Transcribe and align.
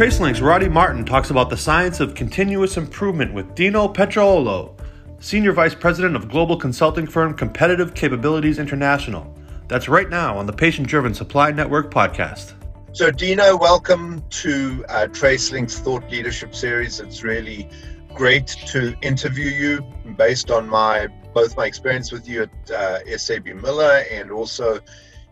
TraceLink's 0.00 0.40
Roddy 0.40 0.66
Martin 0.66 1.04
talks 1.04 1.28
about 1.28 1.50
the 1.50 1.58
science 1.58 2.00
of 2.00 2.14
continuous 2.14 2.78
improvement 2.78 3.34
with 3.34 3.54
Dino 3.54 3.86
Petrarolo, 3.86 4.74
Senior 5.18 5.52
Vice 5.52 5.74
President 5.74 6.16
of 6.16 6.26
global 6.26 6.56
consulting 6.56 7.06
firm 7.06 7.34
Competitive 7.34 7.92
Capabilities 7.92 8.58
International. 8.58 9.36
That's 9.68 9.90
right 9.90 10.08
now 10.08 10.38
on 10.38 10.46
the 10.46 10.54
Patient 10.54 10.88
Driven 10.88 11.12
Supply 11.12 11.50
Network 11.50 11.92
podcast. 11.92 12.54
So, 12.94 13.10
Dino, 13.10 13.58
welcome 13.58 14.24
to 14.30 14.86
uh, 14.88 15.08
TraceLink's 15.08 15.80
Thought 15.80 16.10
Leadership 16.10 16.54
Series. 16.54 16.98
It's 16.98 17.22
really 17.22 17.68
great 18.14 18.46
to 18.68 18.96
interview 19.02 19.50
you 19.50 19.82
based 20.16 20.50
on 20.50 20.66
my 20.66 21.08
both 21.34 21.58
my 21.58 21.66
experience 21.66 22.10
with 22.10 22.26
you 22.26 22.44
at 22.44 22.70
uh, 22.70 23.18
SAB 23.18 23.48
Miller 23.48 24.02
and 24.10 24.30
also 24.30 24.80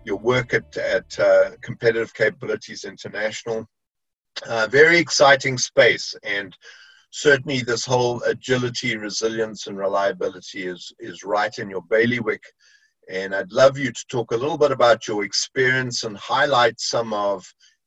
your 0.04 0.18
work 0.18 0.52
at, 0.52 0.76
at 0.76 1.18
uh, 1.18 1.52
Competitive 1.62 2.12
Capabilities 2.12 2.84
International. 2.84 3.66
Uh, 4.46 4.66
very 4.70 4.98
exciting 4.98 5.58
space, 5.58 6.14
and 6.22 6.56
certainly 7.10 7.62
this 7.62 7.84
whole 7.84 8.22
agility, 8.22 8.96
resilience, 8.96 9.66
and 9.66 9.78
reliability 9.78 10.66
is 10.66 10.92
is 10.98 11.24
right 11.24 11.58
in 11.58 11.70
your 11.70 11.82
bailiwick. 11.90 12.42
And 13.10 13.34
I'd 13.34 13.52
love 13.52 13.78
you 13.78 13.90
to 13.90 14.04
talk 14.10 14.32
a 14.32 14.36
little 14.36 14.58
bit 14.58 14.70
about 14.70 15.08
your 15.08 15.24
experience 15.24 16.04
and 16.04 16.16
highlight 16.16 16.78
some 16.78 17.14
of 17.14 17.46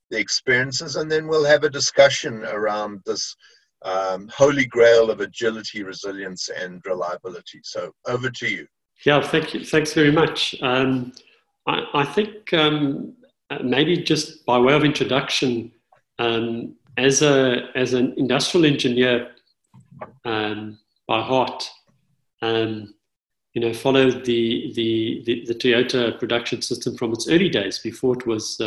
the 0.10 0.18
experiences, 0.20 0.96
and 0.96 1.12
then 1.12 1.28
we'll 1.28 1.46
have 1.46 1.64
a 1.64 1.70
discussion 1.70 2.44
around 2.44 3.02
this 3.06 3.36
um, 3.84 4.28
holy 4.36 4.66
grail 4.66 5.10
of 5.10 5.22
agility, 5.22 5.84
resilience, 5.84 6.50
and 6.50 6.82
reliability. 6.86 7.62
So 7.64 7.92
over 8.08 8.30
to 8.30 8.48
you. 8.48 8.68
Yeah, 9.06 9.22
thank 9.22 9.54
you. 9.54 9.66
Thanks 9.66 9.94
very 9.94 10.12
much. 10.12 10.56
Um, 10.62 11.14
I, 11.68 11.86
I, 11.94 12.06
think 12.06 12.54
um, 12.54 13.14
maybe 13.64 13.98
just 13.98 14.46
by 14.46 14.60
way 14.60 14.74
of 14.74 14.84
introduction, 14.84 15.72
um, 16.20 16.76
as 16.98 17.22
a 17.22 17.70
as 17.76 17.94
an 17.94 18.14
industrial 18.18 18.66
engineer 18.66 19.32
um, 20.26 20.78
by 21.08 21.22
heart, 21.22 21.70
um, 22.42 22.94
you 23.54 23.62
know, 23.62 23.74
followed 23.74 24.26
the, 24.26 24.72
the, 24.76 25.24
the 25.26 25.46
the 25.46 25.56
Toyota 25.56 26.18
production 26.20 26.62
system 26.62 26.96
from 26.98 27.12
its 27.12 27.28
early 27.28 27.50
days 27.50 27.80
before 27.80 28.16
it 28.18 28.26
was, 28.26 28.60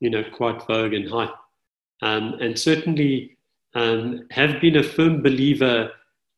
you 0.00 0.10
know, 0.10 0.24
quite 0.32 0.66
vogue 0.66 0.94
and 0.94 1.08
hype, 1.10 1.34
and 2.02 2.58
certainly 2.58 3.36
um, 3.74 4.26
have 4.30 4.60
been 4.60 4.76
a 4.76 4.82
firm 4.82 5.22
believer 5.22 5.90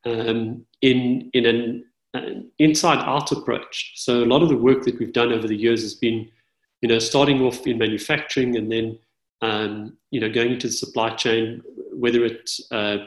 um, 0.04 0.64
in, 0.80 1.30
in 1.32 1.46
an 1.46 1.84
uh, 2.14 2.40
inside 2.58 2.98
out 2.98 3.32
approach. 3.32 3.92
So 3.96 4.22
a 4.22 4.26
lot 4.26 4.42
of 4.42 4.48
the 4.48 4.56
work 4.56 4.84
that 4.84 4.98
we've 4.98 5.12
done 5.12 5.32
over 5.32 5.46
the 5.46 5.56
years 5.56 5.82
has 5.82 5.94
been, 5.94 6.28
you 6.80 6.88
know, 6.88 6.98
starting 6.98 7.40
off 7.42 7.66
in 7.66 7.78
manufacturing 7.78 8.56
and 8.56 8.70
then, 8.70 8.98
um, 9.42 9.96
you 10.10 10.20
know, 10.20 10.30
going 10.30 10.52
into 10.52 10.68
the 10.68 10.72
supply 10.72 11.10
chain, 11.10 11.62
whether 11.92 12.24
it, 12.24 12.50
uh, 12.70 12.98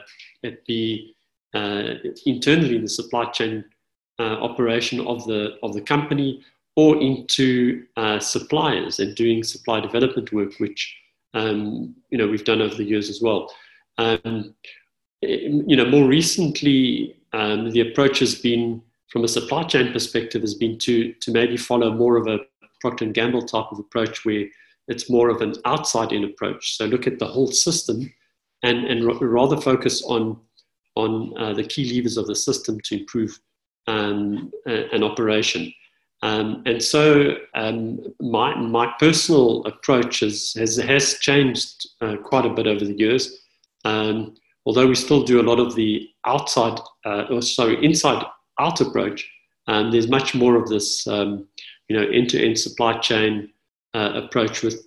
it 0.42 0.64
be 0.66 1.14
uh, 1.54 1.94
internally 2.26 2.76
in 2.76 2.82
the 2.82 2.88
supply 2.88 3.24
chain 3.26 3.64
uh, 4.18 4.36
operation 4.40 5.00
of 5.06 5.26
the, 5.26 5.56
of 5.62 5.74
the 5.74 5.80
company 5.80 6.42
or 6.76 7.00
into 7.00 7.84
uh, 7.96 8.18
suppliers 8.18 9.00
and 9.00 9.16
doing 9.16 9.42
supply 9.42 9.80
development 9.80 10.32
work, 10.32 10.52
which, 10.58 10.94
um, 11.34 11.94
you 12.10 12.18
know, 12.18 12.28
we've 12.28 12.44
done 12.44 12.60
over 12.60 12.74
the 12.74 12.84
years 12.84 13.08
as 13.08 13.20
well. 13.22 13.50
Um, 13.98 14.54
you 15.22 15.74
know, 15.76 15.86
more 15.86 16.06
recently, 16.06 17.16
um, 17.32 17.70
the 17.70 17.80
approach 17.80 18.18
has 18.18 18.34
been, 18.34 18.82
from 19.08 19.24
a 19.24 19.28
supply 19.28 19.62
chain 19.62 19.92
perspective, 19.92 20.42
has 20.42 20.54
been 20.54 20.78
to 20.78 21.14
to 21.14 21.30
maybe 21.30 21.56
follow 21.56 21.92
more 21.92 22.16
of 22.16 22.26
a 22.26 22.40
Procter 22.80 23.06
Gamble 23.06 23.46
type 23.46 23.72
of 23.72 23.78
approach, 23.78 24.24
where 24.26 24.46
it's 24.88 25.10
more 25.10 25.28
of 25.30 25.40
an 25.40 25.54
outside-in 25.64 26.24
approach. 26.24 26.76
So 26.76 26.84
look 26.86 27.06
at 27.06 27.18
the 27.18 27.26
whole 27.26 27.52
system, 27.52 28.12
and 28.62 28.84
and 28.86 29.08
r- 29.08 29.18
rather 29.18 29.60
focus 29.60 30.02
on 30.04 30.40
on 30.94 31.32
uh, 31.38 31.52
the 31.52 31.64
key 31.64 31.94
levers 31.94 32.16
of 32.16 32.26
the 32.26 32.34
system 32.34 32.80
to 32.80 32.98
improve 33.00 33.38
um, 33.86 34.50
an 34.66 35.02
operation. 35.02 35.72
Um, 36.22 36.62
and 36.64 36.82
so 36.82 37.36
um, 37.54 38.00
my, 38.20 38.56
my 38.56 38.92
personal 38.98 39.64
approach 39.66 40.20
has, 40.20 40.54
has, 40.54 40.76
has 40.76 41.18
changed 41.18 41.86
uh, 42.00 42.16
quite 42.16 42.46
a 42.46 42.54
bit 42.54 42.66
over 42.66 42.84
the 42.84 42.98
years. 42.98 43.44
Um, 43.84 44.34
although 44.64 44.86
we 44.86 44.94
still 44.94 45.22
do 45.22 45.40
a 45.40 45.48
lot 45.48 45.60
of 45.60 45.74
the 45.74 46.08
outside, 46.24 46.80
uh, 47.04 47.24
or 47.30 47.42
sorry, 47.42 47.84
inside 47.84 48.24
out 48.58 48.80
approach, 48.80 49.30
um, 49.68 49.90
there's 49.90 50.08
much 50.08 50.34
more 50.34 50.56
of 50.56 50.68
this, 50.68 51.06
um, 51.06 51.46
you 51.88 51.96
know, 51.96 52.08
end-to-end 52.08 52.58
supply 52.58 52.98
chain 52.98 53.50
uh, 53.96 54.12
approach 54.22 54.62
with, 54.62 54.86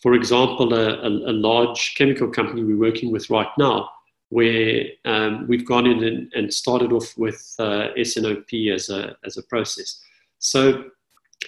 for 0.00 0.14
example, 0.14 0.72
a, 0.74 0.90
a, 1.00 1.08
a, 1.08 1.34
large 1.48 1.94
chemical 1.96 2.28
company 2.28 2.62
we're 2.62 2.78
working 2.78 3.10
with 3.10 3.28
right 3.28 3.48
now, 3.58 3.88
where 4.28 4.84
um, 5.04 5.46
we've 5.48 5.66
gone 5.66 5.86
in 5.86 6.04
and, 6.04 6.32
and 6.34 6.54
started 6.54 6.92
off 6.92 7.18
with 7.18 7.54
uh, 7.58 7.88
S&OP 7.96 8.48
as 8.72 8.90
a, 8.90 9.16
as 9.24 9.36
a 9.38 9.42
process. 9.44 10.00
So 10.38 10.84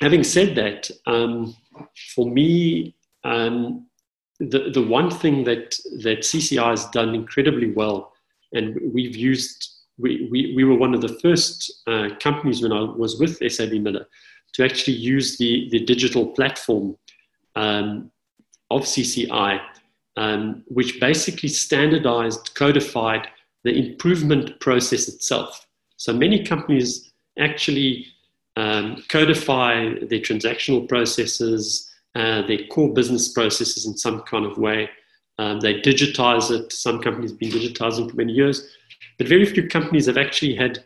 having 0.00 0.24
said 0.24 0.56
that, 0.56 0.90
um, 1.06 1.56
for 2.14 2.28
me, 2.28 2.96
um, 3.22 3.86
the, 4.40 4.70
the 4.74 4.82
one 4.82 5.10
thing 5.10 5.44
that, 5.44 5.78
that 6.02 6.20
CCI 6.20 6.70
has 6.70 6.86
done 6.86 7.14
incredibly 7.14 7.72
well, 7.72 8.12
and 8.52 8.76
we've 8.92 9.16
used, 9.16 9.74
we, 9.96 10.28
we, 10.30 10.54
we 10.56 10.64
were 10.64 10.76
one 10.76 10.94
of 10.94 11.02
the 11.02 11.18
first 11.20 11.82
uh, 11.86 12.08
companies 12.18 12.62
when 12.62 12.72
I 12.72 12.80
was 12.80 13.20
with 13.20 13.38
SAB 13.52 13.74
Miller 13.74 14.06
to 14.56 14.64
actually 14.64 14.94
use 14.94 15.36
the, 15.36 15.68
the 15.70 15.84
digital 15.84 16.26
platform 16.28 16.96
um, 17.56 18.10
of 18.70 18.82
CCI, 18.82 19.60
um, 20.16 20.64
which 20.68 20.98
basically 20.98 21.50
standardized, 21.50 22.54
codified 22.54 23.28
the 23.64 23.72
improvement 23.72 24.58
process 24.60 25.08
itself. 25.08 25.66
So 25.98 26.12
many 26.12 26.42
companies 26.42 27.12
actually 27.38 28.06
um, 28.56 29.04
codify 29.08 29.94
their 30.00 30.20
transactional 30.20 30.88
processes, 30.88 31.90
uh, 32.14 32.46
their 32.46 32.66
core 32.70 32.94
business 32.94 33.28
processes 33.28 33.84
in 33.84 33.96
some 33.96 34.22
kind 34.22 34.46
of 34.46 34.56
way. 34.56 34.88
Um, 35.38 35.60
they 35.60 35.82
digitize 35.82 36.50
it. 36.50 36.72
Some 36.72 37.02
companies 37.02 37.32
have 37.32 37.38
been 37.38 37.50
digitizing 37.50 38.08
for 38.08 38.16
many 38.16 38.32
years, 38.32 38.74
but 39.18 39.28
very 39.28 39.44
few 39.44 39.68
companies 39.68 40.06
have 40.06 40.16
actually 40.16 40.54
had 40.54 40.82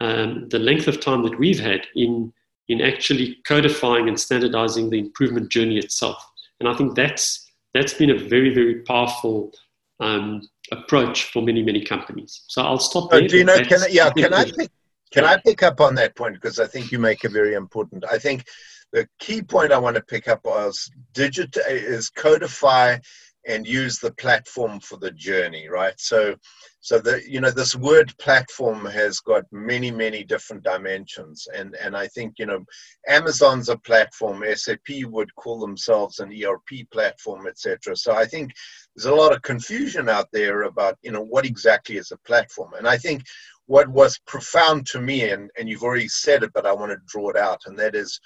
um, 0.00 0.50
the 0.50 0.58
length 0.58 0.86
of 0.86 1.00
time 1.00 1.22
that 1.22 1.38
we've 1.38 1.60
had 1.60 1.86
in 1.94 2.30
in 2.68 2.80
actually 2.80 3.38
codifying 3.46 4.08
and 4.08 4.18
standardizing 4.18 4.90
the 4.90 4.98
improvement 4.98 5.50
journey 5.50 5.78
itself. 5.78 6.24
And 6.60 6.68
I 6.68 6.74
think 6.74 6.94
that's 6.94 7.50
that's 7.74 7.94
been 7.94 8.10
a 8.10 8.18
very 8.18 8.54
very 8.54 8.82
powerful 8.82 9.52
um, 10.00 10.42
approach 10.72 11.24
for 11.32 11.42
many 11.42 11.62
many 11.62 11.84
companies. 11.84 12.42
So 12.48 12.62
I'll 12.62 12.78
stop 12.78 13.10
there. 13.10 13.26
do 13.26 13.38
you 13.38 13.44
know? 13.44 13.62
Can 13.62 13.82
I, 13.82 13.86
yeah, 13.90 14.10
can 14.10 14.34
I 14.34 14.44
pick, 14.44 14.70
can 15.12 15.24
I 15.24 15.38
pick 15.38 15.62
up 15.62 15.80
on 15.80 15.94
that 15.96 16.16
point 16.16 16.34
because 16.34 16.58
I 16.58 16.66
think 16.66 16.90
you 16.90 16.98
make 16.98 17.24
a 17.24 17.28
very 17.28 17.54
important. 17.54 18.04
I 18.10 18.18
think 18.18 18.44
the 18.92 19.08
key 19.18 19.42
point 19.42 19.72
I 19.72 19.78
want 19.78 19.96
to 19.96 20.02
pick 20.02 20.28
up 20.28 20.44
was 20.44 20.90
digital 21.12 21.62
is 21.68 22.08
codify 22.08 22.98
and 23.46 23.66
use 23.66 23.98
the 23.98 24.12
platform 24.14 24.80
for 24.80 24.96
the 24.96 25.12
journey, 25.12 25.68
right? 25.68 25.94
So, 25.98 26.34
so 26.80 26.98
the 26.98 27.22
you 27.28 27.40
know 27.40 27.50
this 27.50 27.74
word 27.74 28.12
platform 28.18 28.84
has 28.84 29.20
got 29.20 29.44
many 29.52 29.90
many 29.90 30.24
different 30.24 30.62
dimensions, 30.62 31.46
and 31.54 31.74
and 31.76 31.96
I 31.96 32.08
think 32.08 32.34
you 32.38 32.46
know 32.46 32.64
Amazon's 33.08 33.68
a 33.68 33.78
platform, 33.78 34.44
SAP 34.54 35.04
would 35.04 35.34
call 35.36 35.60
themselves 35.60 36.18
an 36.18 36.32
ERP 36.32 36.88
platform, 36.92 37.46
etc. 37.46 37.96
So 37.96 38.12
I 38.12 38.26
think 38.26 38.52
there's 38.94 39.06
a 39.06 39.14
lot 39.14 39.34
of 39.34 39.42
confusion 39.42 40.08
out 40.08 40.28
there 40.32 40.62
about 40.62 40.98
you 41.02 41.12
know 41.12 41.22
what 41.22 41.46
exactly 41.46 41.96
is 41.96 42.10
a 42.10 42.18
platform, 42.18 42.74
and 42.74 42.88
I 42.88 42.98
think 42.98 43.22
what 43.66 43.88
was 43.88 44.18
profound 44.26 44.86
to 44.88 45.00
me, 45.00 45.30
and 45.30 45.50
and 45.58 45.68
you've 45.68 45.84
already 45.84 46.08
said 46.08 46.42
it, 46.42 46.52
but 46.52 46.66
I 46.66 46.72
want 46.72 46.92
to 46.92 46.98
draw 47.06 47.30
it 47.30 47.36
out, 47.36 47.62
and 47.66 47.78
that 47.78 47.94
is 47.94 48.20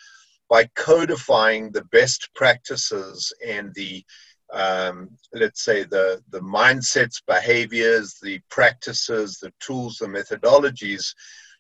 by 0.50 0.68
codifying 0.74 1.70
the 1.70 1.84
best 1.84 2.28
practices 2.34 3.32
and 3.46 3.72
the 3.74 4.04
um, 4.52 5.10
let's 5.32 5.62
say 5.62 5.84
the 5.84 6.22
the 6.30 6.40
mindsets 6.40 7.22
behaviors 7.26 8.18
the 8.22 8.40
practices 8.50 9.38
the 9.38 9.52
tools 9.60 9.96
the 9.96 10.06
methodologies 10.06 11.14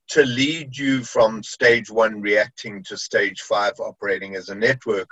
to 0.08 0.24
lead 0.24 0.76
you 0.76 1.04
from 1.04 1.42
stage 1.42 1.90
one 1.90 2.20
reacting 2.20 2.82
to 2.82 2.96
stage 2.96 3.40
five 3.42 3.74
operating 3.78 4.34
as 4.34 4.48
a 4.48 4.54
network 4.54 5.08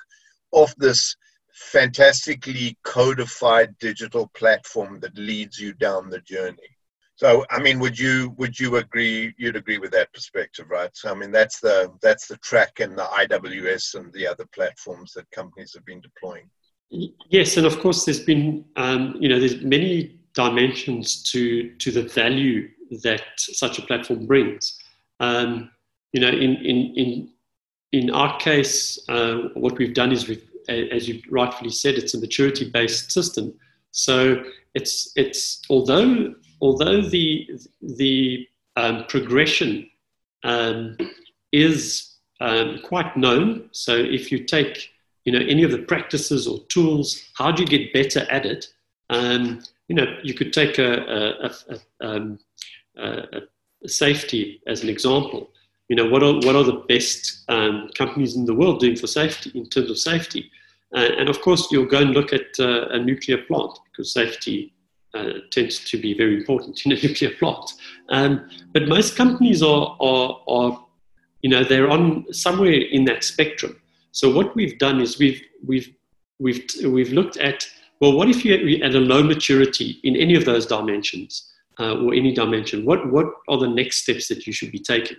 of 0.53 0.75
this 0.79 1.17
fantastically 1.53 2.76
codified 2.85 3.76
digital 3.79 4.29
platform 4.35 4.99
that 5.00 5.17
leads 5.17 5.58
you 5.58 5.73
down 5.73 6.08
the 6.08 6.20
journey 6.20 6.76
so, 7.19 7.44
I 7.50 7.61
mean, 7.61 7.81
would 7.81 7.99
you 7.99 8.32
would 8.37 8.61
you 8.61 8.76
agree? 8.76 9.35
You'd 9.38 9.56
agree 9.56 9.79
with 9.79 9.91
that 9.91 10.12
perspective, 10.12 10.67
right? 10.70 10.91
So, 10.97 11.11
I 11.11 11.14
mean, 11.14 11.32
that's 11.32 11.58
the 11.58 11.93
that's 12.00 12.29
the 12.29 12.37
TRACC 12.37 12.79
and 12.79 12.97
the 12.97 13.03
IWS 13.03 13.97
and 13.97 14.12
the 14.12 14.25
other 14.29 14.47
platforms 14.55 15.14
that 15.14 15.29
companies 15.32 15.75
have 15.75 15.85
been 15.85 16.00
deploying. 16.00 16.49
Yes, 16.90 17.56
and 17.56 17.67
of 17.67 17.79
course, 17.81 18.05
there's 18.05 18.25
been 18.25 18.64
um, 18.76 19.17
you 19.20 19.29
know 19.29 19.38
there's 19.38 19.61
many 19.62 20.19
dimensions 20.35 21.23
to 21.25 21.75
to 21.76 21.90
the 21.90 22.02
value 22.02 22.69
that 23.02 23.23
such 23.37 23.79
a 23.79 23.82
platform 23.82 24.26
brings. 24.26 24.79
Um, 25.20 25.70
you 26.12 26.20
know, 26.20 26.29
in 26.29 26.56
in 26.56 26.94
in 26.96 27.29
in 27.93 28.11
our 28.11 28.38
case, 28.38 28.99
uh, 29.08 29.49
what 29.55 29.76
we've 29.79 29.94
done 29.94 30.12
is 30.12 30.29
we've, 30.29 30.49
as 30.69 31.08
you 31.08 31.20
rightfully 31.31 31.70
said, 31.70 31.94
it's 31.94 32.14
a 32.14 32.20
maturity 32.20 32.69
based 32.70 33.11
system 33.12 33.55
So 33.93 34.43
it's 34.75 35.12
it's 35.17 35.62
although 35.70 36.34
although 36.61 37.02
the 37.02 37.49
the 37.82 38.46
um, 38.76 39.05
progression 39.08 39.91
um, 40.44 40.96
is 41.52 42.14
um, 42.41 42.81
quite 42.84 43.17
known. 43.17 43.69
So 43.73 43.96
if 43.96 44.31
you 44.31 44.44
take 44.44 44.91
you 45.29 45.33
know 45.39 45.45
any 45.47 45.63
of 45.63 45.71
the 45.71 45.83
practices 45.93 46.49
or 46.49 46.59
tools, 46.69 47.23
how 47.35 47.51
do 47.53 47.63
you 47.63 47.69
get 47.69 47.93
better 47.93 48.21
at 48.31 48.47
it? 48.47 48.69
Um, 49.11 49.63
you 49.89 49.95
know, 49.95 50.07
you 50.23 50.33
could 50.33 50.55
take 50.55 50.79
a, 50.79 50.91
a, 51.47 51.51
a, 51.75 52.07
um, 52.07 52.39
a, 52.97 53.41
safety 53.87 54.63
as 54.67 54.83
an 54.83 54.89
example. 54.89 55.51
You 55.91 55.97
know, 55.97 56.09
what 56.09 56.23
are 56.23 56.37
what 56.47 56.57
are 56.57 56.65
the 56.65 56.83
best 56.89 57.45
um, 57.51 57.91
companies 57.95 58.37
in 58.37 58.47
the 58.47 58.55
world 58.55 58.81
doing 58.81 58.97
for 58.97 59.07
safety 59.07 59.51
in 59.55 59.69
terms 59.69 59.91
of 59.91 59.99
safety? 59.99 60.51
Uh, 60.97 61.11
and 61.19 61.29
of 61.29 61.43
course, 61.43 61.71
you'll 61.71 61.85
go 61.97 62.01
and 62.01 62.13
look 62.13 62.33
at 62.33 62.49
uh, 62.59 62.89
a 62.89 62.99
nuclear 62.99 63.43
plant 63.49 63.79
because 63.85 64.15
safety 64.15 64.73
uh, 65.13 65.33
tends 65.51 65.85
to 65.91 66.01
be 66.01 66.15
very 66.15 66.39
important 66.39 66.81
in 66.87 66.93
a 66.93 66.95
nuclear 67.03 67.33
plant. 67.33 67.71
Um, 68.09 68.49
but 68.73 68.89
most 68.89 69.15
companies 69.15 69.63
are, 69.63 69.95
are, 70.01 70.41
are, 70.49 70.87
you 71.43 71.51
know, 71.51 71.65
they're 71.65 71.91
on 71.91 72.33
somewhere 72.33 72.81
in 72.97 73.05
that 73.05 73.25
spectrum. 73.25 73.79
So 74.12 74.31
what 74.31 74.55
we've 74.55 74.78
done 74.78 75.00
is 75.00 75.19
we've, 75.19 75.43
we've, 75.64 75.93
we've, 76.38 76.64
we've 76.84 77.12
looked 77.12 77.37
at, 77.37 77.66
well, 78.00 78.12
what 78.12 78.28
if 78.28 78.44
you're 78.44 78.84
at 78.84 78.94
a 78.94 79.00
low 79.00 79.22
maturity 79.22 80.00
in 80.05 80.16
any 80.16 80.34
of 80.34 80.44
those 80.44 80.66
dimensions 80.66 81.52
uh, 81.78 81.96
or 81.96 82.14
any 82.14 82.32
dimension? 82.32 82.84
What, 82.84 83.10
what 83.10 83.26
are 83.49 83.58
the 83.58 83.69
next 83.69 84.02
steps 84.02 84.28
that 84.28 84.46
you 84.46 84.52
should 84.52 84.72
be 84.72 84.78
taking? 84.78 85.16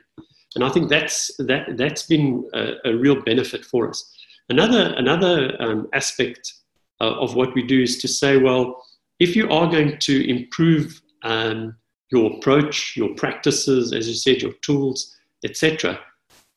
And 0.55 0.63
I 0.63 0.69
think 0.69 0.89
that's, 0.89 1.31
that, 1.39 1.77
that's 1.77 2.03
been 2.03 2.49
a, 2.53 2.73
a 2.85 2.95
real 2.95 3.21
benefit 3.21 3.65
for 3.65 3.89
us. 3.89 4.11
Another, 4.49 4.93
another 4.97 5.55
um, 5.59 5.87
aspect 5.93 6.53
uh, 7.01 7.11
of 7.19 7.35
what 7.35 7.53
we 7.53 7.61
do 7.61 7.81
is 7.81 7.99
to 7.99 8.07
say, 8.07 8.37
well, 8.37 8.83
if 9.19 9.35
you 9.35 9.49
are 9.49 9.69
going 9.69 9.99
to 9.99 10.29
improve 10.29 11.01
um, 11.23 11.75
your 12.11 12.31
approach, 12.33 12.95
your 12.97 13.13
practices, 13.15 13.93
as 13.93 14.07
you 14.07 14.15
said, 14.15 14.41
your 14.41 14.53
tools, 14.61 15.15
etc., 15.45 15.99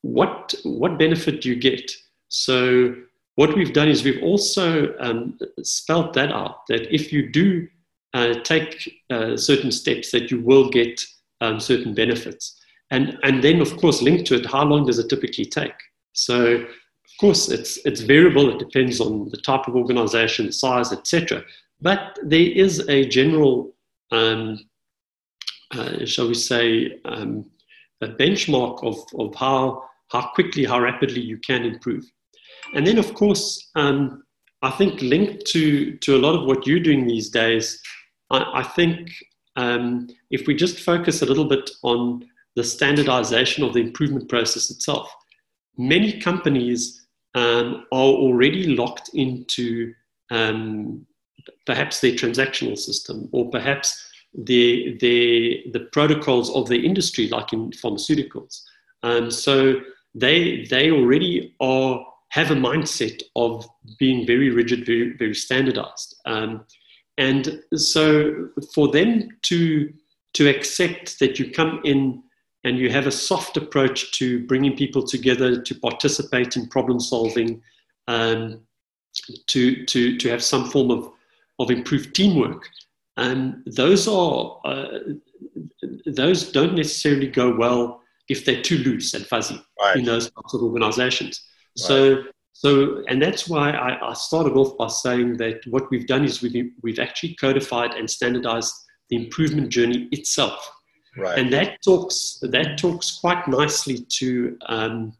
what 0.02 0.54
what 0.64 0.98
benefit 0.98 1.40
do 1.42 1.48
you 1.48 1.56
get? 1.56 1.92
So 2.32 2.94
what 3.36 3.54
we've 3.54 3.72
done 3.72 3.88
is 3.88 4.04
we've 4.04 4.22
also 4.22 4.94
um, 4.98 5.38
spelt 5.62 6.14
that 6.14 6.32
out 6.32 6.66
that 6.68 6.92
if 6.92 7.12
you 7.12 7.30
do 7.30 7.68
uh, 8.14 8.34
take 8.42 8.90
uh, 9.10 9.36
certain 9.36 9.70
steps, 9.70 10.10
that 10.12 10.30
you 10.30 10.40
will 10.40 10.68
get 10.70 11.02
um, 11.40 11.60
certain 11.60 11.94
benefits, 11.94 12.58
and 12.90 13.18
and 13.22 13.42
then 13.42 13.60
of 13.60 13.76
course 13.76 14.02
linked 14.02 14.26
to 14.26 14.34
it, 14.34 14.46
how 14.46 14.64
long 14.64 14.86
does 14.86 14.98
it 14.98 15.08
typically 15.08 15.44
take? 15.44 15.74
So 16.12 16.54
of 16.56 17.12
course 17.20 17.48
it's 17.48 17.78
it's 17.84 18.00
variable. 18.00 18.50
It 18.50 18.58
depends 18.58 19.00
on 19.00 19.28
the 19.30 19.38
type 19.38 19.68
of 19.68 19.76
organization, 19.76 20.52
size, 20.52 20.92
etc. 20.92 21.42
But 21.82 22.18
there 22.22 22.40
is 22.40 22.88
a 22.88 23.06
general, 23.08 23.74
um, 24.12 24.60
uh, 25.72 26.06
shall 26.06 26.28
we 26.28 26.34
say, 26.34 27.00
um, 27.04 27.50
a 28.00 28.08
benchmark 28.08 28.84
of, 28.84 28.98
of 29.18 29.34
how, 29.34 29.84
how 30.08 30.28
quickly, 30.34 30.64
how 30.64 30.80
rapidly 30.80 31.20
you 31.20 31.38
can 31.38 31.64
improve. 31.64 32.04
And 32.74 32.86
then, 32.86 32.98
of 32.98 33.14
course, 33.14 33.70
um, 33.74 34.22
I 34.62 34.70
think 34.70 35.02
linked 35.02 35.46
to, 35.46 35.96
to 35.98 36.16
a 36.16 36.18
lot 36.18 36.34
of 36.34 36.46
what 36.46 36.66
you're 36.66 36.80
doing 36.80 37.06
these 37.06 37.30
days, 37.30 37.80
I, 38.30 38.60
I 38.60 38.62
think 38.62 39.10
um, 39.56 40.08
if 40.30 40.46
we 40.46 40.54
just 40.54 40.80
focus 40.80 41.22
a 41.22 41.26
little 41.26 41.44
bit 41.44 41.70
on 41.82 42.24
the 42.54 42.64
standardization 42.64 43.64
of 43.64 43.74
the 43.74 43.80
improvement 43.80 44.28
process 44.28 44.70
itself, 44.70 45.12
many 45.76 46.20
companies 46.20 47.06
um, 47.34 47.86
are 47.92 47.98
already 47.98 48.76
locked 48.76 49.10
into 49.14 49.92
um, 50.30 51.06
perhaps 51.66 52.00
their 52.00 52.12
transactional 52.12 52.78
system 52.78 53.28
or 53.32 53.50
perhaps 53.50 54.08
the, 54.34 54.96
the, 55.00 55.64
the 55.72 55.80
protocols 55.92 56.54
of 56.54 56.68
the 56.68 56.86
industry, 56.86 57.28
like 57.28 57.52
in 57.52 57.70
pharmaceuticals. 57.70 58.62
Um, 59.02 59.30
so 59.30 59.80
they, 60.14 60.66
they 60.70 60.90
already 60.90 61.54
are, 61.60 62.04
have 62.32 62.50
a 62.50 62.54
mindset 62.54 63.22
of 63.36 63.68
being 63.98 64.26
very 64.26 64.50
rigid, 64.50 64.86
very, 64.86 65.14
very 65.16 65.34
standardized. 65.34 66.16
Um, 66.24 66.64
and 67.18 67.62
so 67.74 68.48
for 68.74 68.88
them 68.88 69.28
to, 69.42 69.92
to 70.34 70.48
accept 70.48 71.18
that 71.20 71.38
you 71.38 71.50
come 71.50 71.80
in 71.84 72.22
and 72.64 72.78
you 72.78 72.90
have 72.90 73.06
a 73.06 73.12
soft 73.12 73.56
approach 73.56 74.12
to 74.12 74.46
bringing 74.46 74.76
people 74.76 75.02
together 75.06 75.60
to 75.60 75.74
participate 75.74 76.56
in 76.56 76.68
problem 76.68 77.00
solving, 77.00 77.60
um, 78.08 78.60
to, 79.48 79.84
to, 79.84 80.16
to 80.16 80.28
have 80.30 80.42
some 80.42 80.70
form 80.70 80.90
of 80.90 81.12
of 81.58 81.70
improved 81.70 82.14
teamwork. 82.14 82.68
And 83.16 83.62
those 83.66 84.08
are 84.08 84.58
uh, 84.64 84.98
those 86.06 86.50
don't 86.50 86.74
necessarily 86.74 87.28
go 87.28 87.54
well 87.54 88.00
if 88.28 88.44
they're 88.44 88.62
too 88.62 88.78
loose 88.78 89.14
and 89.14 89.26
fuzzy 89.26 89.62
right. 89.80 89.96
in 89.96 90.04
those 90.04 90.30
types 90.30 90.54
of 90.54 90.62
organizations. 90.62 91.46
So 91.76 92.24
so 92.52 93.02
and 93.08 93.20
that's 93.20 93.48
why 93.48 93.70
I, 93.70 94.10
I, 94.10 94.12
started 94.12 94.52
off 94.52 94.76
by 94.78 94.86
saying 94.86 95.38
that 95.38 95.66
what 95.66 95.90
we've 95.90 96.06
done 96.06 96.24
is 96.24 96.42
we've 96.42 96.70
we've 96.82 96.98
actually 96.98 97.34
codified 97.34 97.92
and 97.92 98.08
standardized 98.08 98.74
the 99.10 99.16
improvement 99.16 99.70
journey 99.70 100.08
itself. 100.12 100.70
Right. 101.16 101.38
And 101.38 101.52
that 101.52 101.78
talks 101.82 102.38
that 102.42 102.78
talks 102.78 103.18
quite 103.18 103.48
nicely 103.48 104.06
to 104.18 104.56
um, 104.66 105.12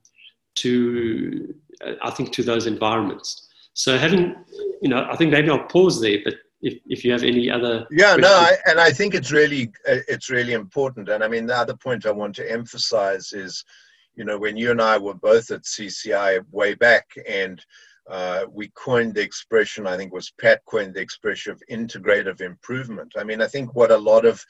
to 0.56 1.54
uh, 1.84 1.94
I 2.02 2.10
think 2.10 2.32
to 2.34 2.43
those 2.43 2.66
environments. 2.66 3.48
So 3.75 3.96
having, 3.96 4.37
you 4.82 4.90
know, 4.90 5.08
I 5.10 5.16
think 5.16 5.31
maybe 5.31 5.48
I'll 5.48 5.64
pause 5.64 6.00
there, 6.00 6.19
but 6.25 6.34
if, 6.62 6.78
if 6.87 7.05
you 7.05 7.12
have 7.12 7.25
any 7.25 7.50
other 7.50 7.87
yeah 7.90 8.14
questions. 8.14 8.22
no 8.22 8.28
I, 8.28 8.56
and 8.66 8.81
i 8.81 8.90
think 8.93 9.14
it's 9.14 9.32
really 9.32 9.72
uh, 9.88 9.98
it's 10.06 10.31
really 10.31 10.52
important 10.52 11.08
and 11.08 11.22
i 11.25 11.28
mean 11.28 11.46
the 11.46 11.56
other 11.56 11.76
point 11.76 12.06
i 12.06 12.12
want 12.12 12.37
to 12.37 12.48
emphasize 12.48 13.32
is 13.32 13.64
you 14.14 14.24
know 14.24 14.38
when 14.38 14.56
you 14.56 14.70
and 14.70 14.80
i 14.80 14.96
were 14.96 15.14
both 15.14 15.50
at 15.50 15.62
cci 15.62 16.44
way 16.50 16.74
back 16.74 17.06
and 17.28 17.64
uh, 18.10 18.44
we 18.50 18.68
coined 18.74 19.14
the 19.14 19.22
expression 19.22 19.86
i 19.86 19.96
think 19.96 20.12
was 20.12 20.32
pat 20.40 20.60
coined 20.66 20.94
the 20.94 21.00
expression 21.00 21.52
of 21.52 21.62
integrative 21.70 22.40
improvement 22.40 23.12
i 23.16 23.24
mean 23.24 23.40
i 23.40 23.46
think 23.46 23.74
what 23.74 23.90
a 23.90 23.96
lot 23.96 24.24
of 24.24 24.44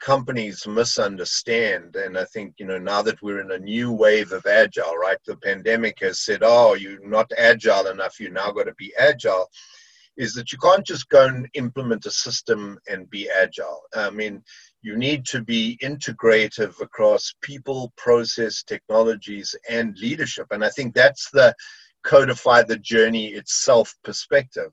companies 0.00 0.66
misunderstand. 0.66 1.96
And 1.96 2.18
I 2.18 2.24
think, 2.26 2.54
you 2.58 2.66
know, 2.66 2.78
now 2.78 3.02
that 3.02 3.22
we're 3.22 3.40
in 3.40 3.52
a 3.52 3.58
new 3.58 3.90
wave 3.90 4.32
of 4.32 4.44
agile, 4.46 4.96
right? 4.96 5.18
The 5.26 5.36
pandemic 5.36 5.98
has 6.00 6.20
said, 6.20 6.40
oh, 6.42 6.74
you're 6.74 7.06
not 7.06 7.30
agile 7.38 7.86
enough, 7.86 8.20
you 8.20 8.30
now 8.30 8.50
got 8.50 8.64
to 8.64 8.74
be 8.74 8.92
agile. 8.98 9.48
Is 10.16 10.34
that 10.34 10.52
you 10.52 10.58
can't 10.58 10.86
just 10.86 11.08
go 11.08 11.26
and 11.26 11.48
implement 11.54 12.06
a 12.06 12.10
system 12.10 12.78
and 12.88 13.10
be 13.10 13.28
agile. 13.30 13.80
I 13.94 14.10
mean, 14.10 14.44
you 14.84 14.96
need 14.96 15.24
to 15.24 15.42
be 15.42 15.78
integrative 15.82 16.78
across 16.82 17.34
people, 17.40 17.92
process, 17.96 18.62
technologies, 18.62 19.56
and 19.68 19.96
leadership. 19.98 20.46
And 20.50 20.62
I 20.62 20.68
think 20.68 20.94
that's 20.94 21.30
the 21.30 21.54
codify 22.04 22.62
the 22.62 22.76
journey 22.76 23.28
itself 23.28 23.94
perspective 24.04 24.70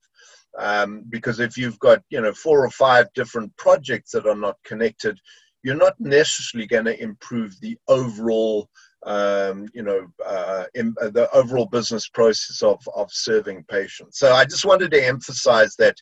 um, 0.60 1.06
because 1.10 1.40
if 1.40 1.58
you've 1.58 1.80
got 1.80 2.04
you 2.10 2.20
know 2.20 2.34
four 2.34 2.66
or 2.66 2.70
five 2.70 3.08
different 3.16 3.56
projects 3.56 4.12
that 4.12 4.28
are 4.28 4.36
not 4.36 4.58
connected 4.66 5.18
you're 5.64 5.76
not 5.76 5.94
necessarily 6.00 6.68
going 6.68 6.84
to 6.84 7.02
improve 7.02 7.54
the 7.62 7.78
overall 7.88 8.68
um, 9.06 9.66
you 9.74 9.82
know 9.82 10.06
uh, 10.26 10.66
in, 10.76 10.94
uh, 11.02 11.10
the 11.10 11.30
overall 11.34 11.68
business 11.68 12.10
process 12.10 12.62
of, 12.62 12.80
of 12.96 13.08
serving 13.12 13.64
patients 13.70 14.20
so 14.20 14.34
i 14.34 14.44
just 14.44 14.66
wanted 14.66 14.92
to 14.92 15.08
emphasize 15.08 15.74
that 15.78 15.96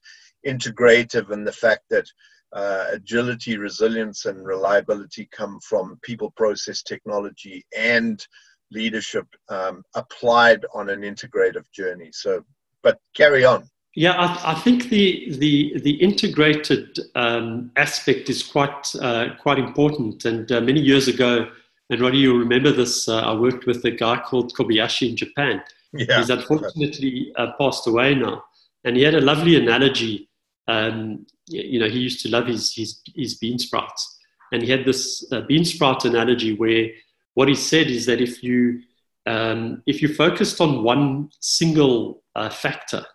integrative 0.47 1.29
and 1.29 1.45
the 1.45 1.51
fact 1.51 1.83
that 1.91 2.07
uh, 2.53 2.85
agility 2.91 3.57
resilience 3.57 4.25
and 4.25 4.45
reliability 4.45 5.27
come 5.31 5.59
from 5.61 5.99
people 6.01 6.31
process 6.31 6.81
technology 6.81 7.65
and 7.77 8.25
leadership 8.71 9.25
um, 9.49 9.83
applied 9.95 10.65
on 10.73 10.89
an 10.89 11.01
integrative 11.01 11.69
journey 11.71 12.09
so 12.11 12.43
but 12.83 12.99
carry 13.15 13.45
on 13.45 13.67
yeah, 13.95 14.13
I, 14.13 14.51
I, 14.51 14.53
think 14.53 14.89
the 14.89 15.35
the 15.39 15.79
the 15.81 15.95
integrated 15.95 16.99
um, 17.15 17.71
aspect 17.75 18.29
is 18.29 18.43
quite 18.43 18.93
uh, 19.01 19.29
quite 19.41 19.57
important. 19.57 20.25
And 20.25 20.49
uh, 20.51 20.61
many 20.61 20.79
years 20.79 21.07
ago, 21.07 21.49
and 21.89 21.99
Roddy, 21.99 22.19
you'll 22.19 22.37
remember 22.37 22.71
this. 22.71 23.09
Uh, 23.09 23.19
I 23.19 23.33
worked 23.33 23.65
with 23.65 23.83
a 23.85 23.91
guy 23.91 24.17
called 24.19 24.53
Kobayashi 24.53 25.09
in 25.09 25.17
Japan. 25.17 25.61
Yeah. 25.91 26.19
He's 26.19 26.29
unfortunately 26.29 27.33
uh, 27.35 27.53
passed 27.59 27.87
away 27.87 28.13
now, 28.13 28.43
and 28.83 28.95
he 28.95 29.01
had 29.03 29.15
a 29.15 29.21
lovely 29.21 29.55
analogy. 29.55 30.28
Um, 30.69 31.25
you 31.47 31.79
know, 31.79 31.89
he 31.89 31.99
used 31.99 32.21
to 32.23 32.29
love 32.29 32.47
his 32.47 32.73
his, 32.73 33.01
his 33.15 33.37
bean 33.39 33.57
sprouts, 33.59 34.19
and 34.51 34.61
he 34.61 34.69
had 34.69 34.85
this 34.85 35.25
uh, 35.31 35.41
bean 35.41 35.65
sprout 35.65 36.05
analogy 36.05 36.55
where 36.55 36.87
what 37.33 37.47
he 37.47 37.55
said 37.55 37.87
is 37.87 38.05
that 38.05 38.21
if 38.21 38.43
you 38.43 38.81
um, 39.25 39.83
if 39.85 40.01
you 40.01 40.13
focused 40.13 40.59
on 40.61 40.83
one 40.83 41.29
single 41.39 42.23
uh, 42.35 42.49
factor 42.49 43.05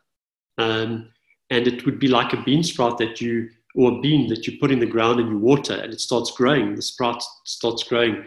um, 0.58 1.10
and 1.50 1.66
it 1.66 1.84
would 1.84 1.98
be 1.98 2.08
like 2.08 2.32
a 2.32 2.42
bean 2.42 2.62
sprout 2.62 2.98
that 2.98 3.20
you, 3.20 3.48
or 3.74 3.92
a 3.92 4.00
bean 4.00 4.28
that 4.28 4.46
you 4.46 4.58
put 4.58 4.70
in 4.70 4.78
the 4.78 4.86
ground 4.86 5.20
and 5.20 5.28
you 5.28 5.38
water 5.38 5.74
and 5.74 5.92
it 5.92 6.00
starts 6.00 6.30
growing, 6.30 6.74
the 6.74 6.82
sprout 6.82 7.22
starts 7.44 7.82
growing. 7.82 8.24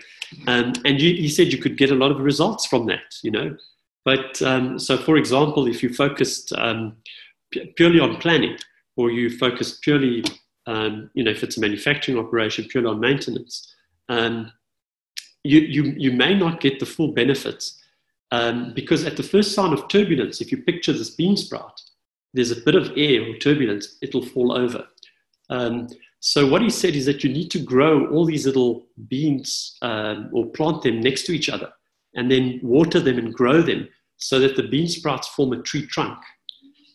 Um, 0.47 0.73
and 0.83 1.01
you, 1.01 1.13
he 1.13 1.29
said 1.29 1.53
you 1.53 1.59
could 1.59 1.77
get 1.77 1.91
a 1.91 1.95
lot 1.95 2.11
of 2.11 2.19
results 2.19 2.65
from 2.65 2.85
that, 2.87 3.15
you 3.23 3.31
know. 3.31 3.55
But 4.03 4.41
um, 4.41 4.79
so, 4.79 4.97
for 4.97 5.17
example, 5.17 5.67
if 5.67 5.81
you 5.83 5.93
focused 5.93 6.53
um, 6.53 6.97
purely 7.75 7.99
on 7.99 8.17
planning, 8.17 8.57
or 8.97 9.11
you 9.11 9.29
focus 9.37 9.79
purely, 9.81 10.23
um, 10.65 11.09
you 11.13 11.23
know, 11.23 11.31
if 11.31 11.43
it's 11.43 11.57
a 11.57 11.61
manufacturing 11.61 12.17
operation, 12.17 12.65
purely 12.65 12.89
on 12.89 12.99
maintenance, 12.99 13.73
um, 14.09 14.51
you, 15.43 15.59
you, 15.61 15.83
you 15.97 16.11
may 16.11 16.33
not 16.33 16.59
get 16.59 16.79
the 16.79 16.85
full 16.85 17.13
benefits 17.13 17.81
um, 18.31 18.73
because 18.73 19.05
at 19.05 19.15
the 19.15 19.23
first 19.23 19.53
sign 19.53 19.71
of 19.71 19.87
turbulence, 19.87 20.41
if 20.41 20.51
you 20.51 20.57
picture 20.57 20.91
this 20.91 21.11
bean 21.11 21.37
sprout, 21.37 21.81
there's 22.33 22.51
a 22.51 22.61
bit 22.61 22.75
of 22.75 22.91
air 22.97 23.21
or 23.21 23.37
turbulence, 23.37 23.97
it'll 24.01 24.25
fall 24.25 24.51
over. 24.51 24.85
Um, 25.49 25.87
so 26.19 26.47
what 26.47 26.61
he 26.61 26.69
said 26.69 26.95
is 26.95 27.05
that 27.05 27.23
you 27.23 27.31
need 27.31 27.49
to 27.51 27.59
grow 27.59 28.07
all 28.07 28.25
these 28.25 28.45
little 28.45 28.87
beans 29.07 29.77
um, 29.81 30.29
or 30.33 30.47
plant 30.47 30.81
them 30.81 30.99
next 30.99 31.25
to 31.27 31.31
each 31.31 31.49
other 31.49 31.71
and 32.15 32.29
then 32.29 32.59
water 32.63 32.99
them 32.99 33.17
and 33.17 33.33
grow 33.33 33.61
them 33.61 33.87
so 34.17 34.39
that 34.39 34.55
the 34.55 34.67
bean 34.67 34.87
sprouts 34.87 35.27
form 35.27 35.53
a 35.53 35.61
tree 35.61 35.85
trunk. 35.85 36.17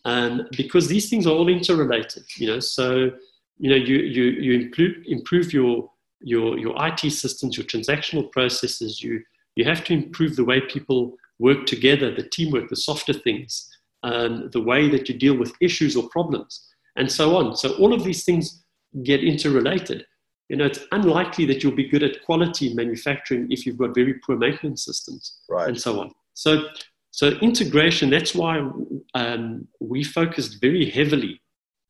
Um, 0.05 0.47
because 0.57 0.87
these 0.87 1.09
things 1.09 1.25
are 1.25 1.33
all 1.33 1.47
interrelated, 1.47 2.23
you 2.35 2.47
know. 2.47 2.59
So, 2.59 3.11
you 3.57 3.69
know, 3.69 3.75
you, 3.75 3.97
you, 3.97 4.23
you 4.23 4.53
improve, 4.61 4.95
improve 5.05 5.53
your, 5.53 5.89
your, 6.21 6.57
your 6.59 6.75
IT 6.85 7.09
systems, 7.11 7.57
your 7.57 7.65
transactional 7.65 8.31
processes. 8.31 9.01
You, 9.01 9.21
you 9.55 9.63
have 9.65 9.83
to 9.85 9.93
improve 9.93 10.35
the 10.35 10.43
way 10.43 10.59
people 10.59 11.15
work 11.39 11.65
together, 11.65 12.13
the 12.13 12.27
teamwork, 12.29 12.69
the 12.69 12.75
softer 12.75 13.13
things, 13.13 13.69
um, 14.03 14.49
the 14.51 14.61
way 14.61 14.89
that 14.89 15.07
you 15.07 15.17
deal 15.17 15.37
with 15.37 15.53
issues 15.61 15.95
or 15.95 16.09
problems, 16.09 16.67
and 16.97 17.11
so 17.11 17.35
on. 17.37 17.55
So 17.55 17.73
all 17.77 17.93
of 17.93 18.03
these 18.03 18.25
things 18.25 18.63
get 19.03 19.23
interrelated. 19.23 20.05
You 20.49 20.57
know, 20.57 20.65
it's 20.65 20.79
unlikely 20.91 21.45
that 21.45 21.63
you'll 21.63 21.75
be 21.75 21.87
good 21.87 22.03
at 22.03 22.23
quality 22.25 22.73
manufacturing 22.73 23.47
if 23.49 23.65
you've 23.65 23.77
got 23.77 23.95
very 23.95 24.15
poor 24.15 24.37
maintenance 24.37 24.85
systems 24.85 25.39
right. 25.49 25.67
and 25.67 25.79
so 25.79 26.01
on. 26.01 26.11
So, 26.33 26.67
so 27.13 27.27
integration, 27.27 28.09
that's 28.09 28.33
why 28.33 28.67
um, 29.13 29.67
we 29.79 30.03
focused 30.03 30.59
very 30.59 30.89
heavily 30.89 31.43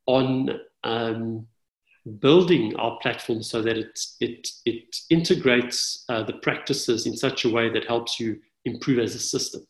on 0.05 0.59
um, 0.83 1.47
building 2.19 2.75
our 2.75 2.99
platform 3.01 3.41
so 3.41 3.61
that 3.61 3.77
it, 3.77 3.97
it, 4.19 4.49
it 4.65 4.97
integrates 5.09 6.03
uh, 6.09 6.23
the 6.23 6.33
practices 6.33 7.05
in 7.05 7.15
such 7.15 7.45
a 7.45 7.49
way 7.49 7.69
that 7.69 7.87
helps 7.87 8.19
you 8.19 8.37
improve 8.65 8.99
as 8.99 9.15
a 9.15 9.19
system. 9.19 9.65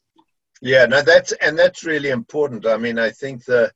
Yeah, 0.63 0.88
no, 0.88 1.03
that's 1.03 1.33
and 1.33 1.57
that's 1.57 1.83
really 1.83 2.10
important. 2.10 2.65
I 2.65 2.77
mean, 2.77 2.98
I 2.98 3.12
think 3.12 3.45
the 3.45 3.72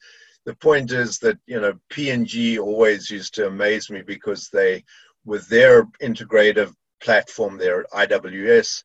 the 0.45 0.55
point 0.55 0.91
is 0.91 1.19
that 1.19 1.37
you 1.45 1.61
know 1.61 1.73
P&G 1.91 2.57
always 2.57 3.11
used 3.11 3.35
to 3.35 3.47
amaze 3.47 3.91
me 3.91 4.01
because 4.01 4.49
they, 4.49 4.83
with 5.25 5.47
their 5.47 5.83
integrative 6.01 6.73
platform, 7.01 7.59
their 7.59 7.85
IWS, 7.93 8.83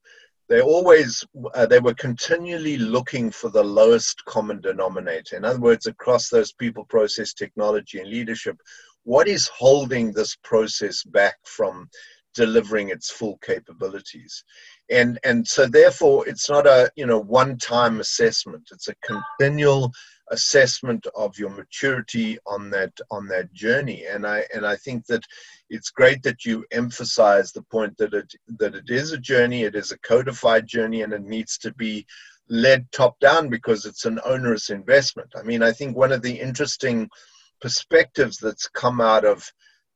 they 0.49 0.61
always 0.61 1.25
uh, 1.54 1.66
they 1.66 1.80
were 1.80 1.94
continually 1.94 2.76
looking 2.76 3.30
for 3.30 3.49
the 3.50 3.62
lowest 3.62 4.25
common 4.25 4.61
denominator. 4.61 5.37
In 5.37 5.44
other 5.44 5.61
words, 5.61 5.87
across 5.87 6.28
those 6.28 6.52
people, 6.52 6.84
process, 6.84 7.32
technology, 7.32 8.00
and 8.00 8.11
leadership, 8.11 8.56
what 9.04 9.28
is 9.28 9.49
holding 9.49 10.12
this 10.12 10.37
process 10.42 11.02
back 11.04 11.37
from 11.44 11.88
delivering 12.34 12.90
its 12.90 13.11
full 13.11 13.38
capabilities? 13.38 14.44
and 14.92 15.18
and 15.25 15.46
so 15.46 15.66
therefore 15.66 16.26
it's 16.28 16.49
not 16.49 16.66
a 16.66 16.90
you 16.96 17.06
know 17.06 17.18
one 17.18 17.56
time 17.58 18.00
assessment 18.00 18.68
it's 18.70 18.88
a 18.88 18.94
continual 19.02 19.90
assessment 20.32 21.06
of 21.14 21.38
your 21.38 21.50
maturity 21.50 22.38
on 22.46 22.70
that 22.70 22.92
on 23.10 23.28
that 23.28 23.52
journey. 23.52 24.06
And 24.06 24.26
i 24.26 24.44
and 24.54 24.66
i 24.66 24.76
think 24.76 25.06
that 25.06 25.24
it's 25.70 25.90
great 25.90 26.22
that 26.22 26.44
you 26.44 26.64
emphasize 26.72 27.52
the 27.52 27.62
point 27.62 27.96
that 27.98 28.14
it 28.14 28.34
that 28.58 28.74
it 28.74 28.90
is 28.90 29.12
a 29.12 29.18
journey 29.18 29.62
it 29.62 29.76
is 29.76 29.92
a 29.92 29.98
codified 29.98 30.66
journey 30.66 31.02
and 31.02 31.12
it 31.12 31.22
needs 31.22 31.58
to 31.58 31.72
be 31.74 32.06
led 32.48 32.90
top 32.90 33.18
down 33.20 33.48
because 33.48 33.86
it's 33.86 34.04
an 34.04 34.18
onerous 34.24 34.70
investment. 34.70 35.30
I 35.36 35.42
mean 35.42 35.62
i 35.62 35.72
think 35.72 35.96
one 35.96 36.12
of 36.12 36.22
the 36.22 36.38
interesting 36.48 37.08
perspectives 37.60 38.38
that's 38.38 38.68
come 38.68 39.00
out 39.00 39.24
of 39.24 39.50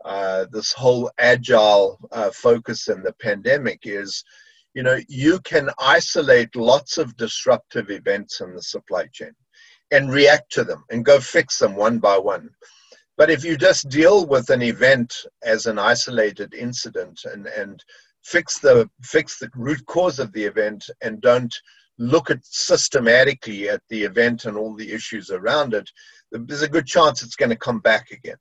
uh, 0.05 0.47
this 0.52 0.73
whole 0.73 1.11
agile 1.19 1.99
uh, 2.12 2.31
focus 2.31 2.87
in 2.88 3.02
the 3.02 3.12
pandemic 3.14 3.81
is 3.85 4.23
you 4.75 4.83
know 4.83 4.99
you 5.09 5.40
can 5.40 5.71
isolate 5.78 6.55
lots 6.55 6.99
of 6.99 7.16
disruptive 7.16 7.90
events 7.90 8.40
in 8.40 8.55
the 8.55 8.62
supply 8.62 9.07
chain 9.12 9.33
and 9.90 10.11
react 10.11 10.50
to 10.52 10.64
them 10.64 10.85
and 10.90 11.05
go 11.05 11.21
fix 11.21 11.59
them 11.59 11.76
one 11.76 11.99
by 11.99 12.19
one. 12.19 12.50
But 13.16 13.31
if 13.31 13.45
you 13.45 13.57
just 13.57 13.88
deal 13.88 14.26
with 14.26 14.50
an 14.50 14.62
event 14.62 15.14
as 15.43 15.66
an 15.66 15.78
isolated 15.78 16.52
incident 16.55 17.21
and, 17.25 17.47
and 17.47 17.83
fix 18.25 18.59
the 18.59 18.90
fix 19.02 19.38
the 19.38 19.49
root 19.55 19.85
cause 19.87 20.19
of 20.19 20.33
the 20.33 20.45
event 20.45 20.90
and 21.00 21.21
don't 21.21 21.55
look 21.99 22.31
at 22.31 22.40
systematically 22.43 23.69
at 23.69 23.81
the 23.88 24.02
event 24.02 24.45
and 24.45 24.57
all 24.57 24.75
the 24.75 24.93
issues 24.93 25.31
around 25.31 25.73
it, 25.73 25.88
there's 26.31 26.62
a 26.62 26.69
good 26.69 26.87
chance 26.87 27.23
it's 27.23 27.37
going 27.37 27.50
to 27.50 27.57
come 27.57 27.78
back 27.81 28.11
again. 28.11 28.37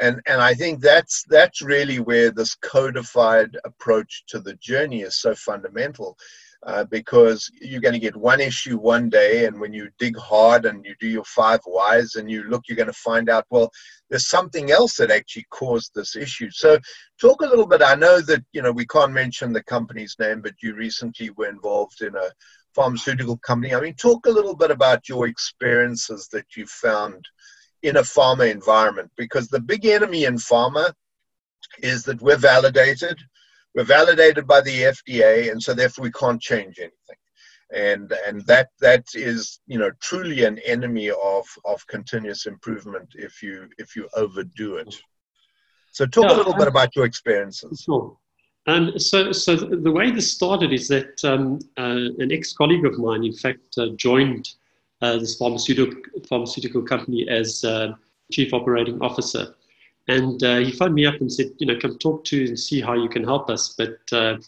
And 0.00 0.20
and 0.26 0.40
I 0.40 0.54
think 0.54 0.80
that's 0.80 1.24
that's 1.28 1.62
really 1.62 2.00
where 2.00 2.30
this 2.30 2.54
codified 2.54 3.56
approach 3.64 4.24
to 4.28 4.40
the 4.40 4.54
journey 4.54 5.02
is 5.02 5.16
so 5.16 5.34
fundamental 5.34 6.16
uh, 6.62 6.84
because 6.84 7.50
you're 7.60 7.80
going 7.80 7.94
to 7.94 7.98
get 7.98 8.14
one 8.16 8.40
issue 8.40 8.76
one 8.76 9.08
day, 9.08 9.46
and 9.46 9.58
when 9.58 9.72
you 9.72 9.88
dig 9.98 10.16
hard 10.18 10.66
and 10.66 10.84
you 10.84 10.94
do 11.00 11.08
your 11.08 11.24
five 11.24 11.60
whys 11.64 12.16
and 12.16 12.30
you 12.30 12.42
look, 12.44 12.64
you're 12.68 12.76
going 12.76 12.86
to 12.86 12.92
find 12.92 13.30
out, 13.30 13.46
well, 13.48 13.70
there's 14.10 14.28
something 14.28 14.70
else 14.70 14.96
that 14.96 15.10
actually 15.10 15.46
caused 15.50 15.92
this 15.94 16.16
issue. 16.16 16.50
So, 16.50 16.78
talk 17.18 17.40
a 17.40 17.46
little 17.46 17.66
bit. 17.66 17.80
I 17.82 17.94
know 17.94 18.20
that 18.20 18.44
you 18.52 18.60
know 18.60 18.72
we 18.72 18.86
can't 18.86 19.12
mention 19.12 19.52
the 19.52 19.62
company's 19.62 20.16
name, 20.18 20.42
but 20.42 20.54
you 20.62 20.74
recently 20.74 21.30
were 21.30 21.48
involved 21.48 22.02
in 22.02 22.14
a 22.14 22.30
pharmaceutical 22.74 23.38
company. 23.38 23.74
I 23.74 23.80
mean, 23.80 23.94
talk 23.94 24.26
a 24.26 24.30
little 24.30 24.54
bit 24.54 24.70
about 24.70 25.08
your 25.08 25.26
experiences 25.26 26.28
that 26.32 26.56
you 26.56 26.66
found 26.66 27.24
in 27.82 27.96
a 27.96 28.02
pharma 28.02 28.50
environment, 28.50 29.10
because 29.16 29.48
the 29.48 29.60
big 29.60 29.86
enemy 29.86 30.24
in 30.24 30.34
pharma 30.36 30.92
is 31.78 32.02
that 32.04 32.20
we're 32.20 32.36
validated 32.36 33.18
we're 33.74 33.84
validated 33.84 34.46
by 34.46 34.60
the 34.60 34.82
FDA, 34.82 35.50
and 35.50 35.62
so 35.62 35.74
therefore 35.74 36.04
we 36.04 36.12
can't 36.12 36.40
change 36.40 36.78
anything. 36.78 37.20
And 37.72 38.12
and 38.26 38.44
that 38.46 38.70
that 38.80 39.04
is 39.14 39.60
you 39.66 39.78
know 39.78 39.90
truly 40.00 40.44
an 40.44 40.58
enemy 40.60 41.10
of 41.10 41.46
of 41.64 41.86
continuous 41.86 42.46
improvement 42.46 43.08
if 43.14 43.42
you 43.42 43.68
if 43.78 43.94
you 43.94 44.08
overdo 44.16 44.76
it. 44.76 44.94
So 45.92 46.06
talk 46.06 46.24
yeah, 46.24 46.36
a 46.36 46.38
little 46.38 46.54
bit 46.54 46.68
about 46.68 46.96
your 46.96 47.04
experiences. 47.04 47.82
Sure. 47.84 48.16
Um, 48.66 48.98
so, 48.98 49.32
so 49.32 49.56
the 49.56 49.90
way 49.90 50.10
this 50.10 50.30
started 50.32 50.72
is 50.72 50.86
that 50.88 51.24
um, 51.24 51.58
uh, 51.78 52.12
an 52.18 52.30
ex-colleague 52.30 52.84
of 52.84 52.98
mine, 52.98 53.24
in 53.24 53.32
fact, 53.32 53.78
uh, 53.78 53.88
joined 53.96 54.48
uh, 55.02 55.16
this 55.16 55.36
pharmaceutical 55.36 55.98
pharmaceutical 56.28 56.82
company 56.82 57.26
as 57.28 57.64
uh, 57.64 57.92
chief 58.30 58.52
operating 58.52 59.00
officer, 59.00 59.54
and 60.10 60.42
uh, 60.42 60.56
he 60.56 60.72
phoned 60.72 60.94
me 60.94 61.06
up 61.06 61.20
and 61.20 61.32
said, 61.32 61.50
you 61.58 61.66
know, 61.68 61.78
come 61.78 61.96
talk 61.98 62.24
to 62.24 62.44
and 62.44 62.58
see 62.58 62.80
how 62.80 62.94
you 62.94 63.08
can 63.08 63.22
help 63.22 63.48
us. 63.48 63.74
But 63.80 63.98
uh, 64.12 64.38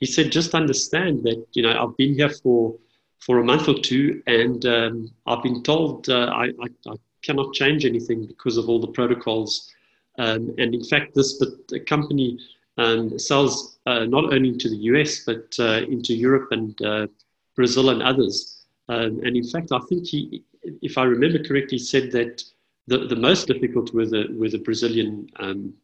he 0.00 0.06
said, 0.06 0.32
just 0.32 0.52
understand 0.52 1.22
that, 1.22 1.46
you 1.52 1.62
know, 1.62 1.74
I've 1.80 1.96
been 1.96 2.14
here 2.14 2.28
for, 2.28 2.74
for 3.20 3.38
a 3.38 3.44
month 3.44 3.68
or 3.68 3.78
two 3.78 4.20
and 4.26 4.66
um, 4.66 5.12
I've 5.26 5.44
been 5.44 5.62
told 5.62 6.08
uh, 6.08 6.26
I, 6.42 6.46
I, 6.64 6.68
I, 6.92 6.94
cannot 7.22 7.54
change 7.54 7.84
anything 7.84 8.26
because 8.26 8.56
of 8.56 8.68
all 8.68 8.80
the 8.80 8.88
protocols. 8.88 9.72
Um, 10.18 10.56
and 10.58 10.74
in 10.74 10.82
fact, 10.82 11.14
this 11.14 11.34
but 11.34 11.50
the 11.68 11.78
company 11.78 12.36
um, 12.78 13.16
sells 13.16 13.78
uh, 13.86 14.04
not 14.06 14.24
only 14.34 14.48
into 14.48 14.68
the 14.68 14.82
US, 14.90 15.20
but 15.24 15.54
uh, 15.60 15.82
into 15.94 16.16
Europe 16.16 16.48
and 16.50 16.82
uh, 16.82 17.06
Brazil 17.54 17.90
and 17.90 18.02
others. 18.02 18.64
Um, 18.88 19.20
and 19.24 19.36
in 19.36 19.44
fact, 19.44 19.70
I 19.70 19.78
think 19.88 20.08
he, 20.08 20.42
if 20.88 20.98
I 20.98 21.04
remember 21.04 21.44
correctly, 21.44 21.78
said 21.78 22.10
that 22.10 22.42
the, 22.86 23.06
the 23.06 23.16
most 23.16 23.46
difficult 23.46 23.92
were 23.94 24.06
the, 24.06 24.26
were 24.32 24.48
the 24.48 24.58
Brazilian 24.58 25.28
um, 25.36 25.74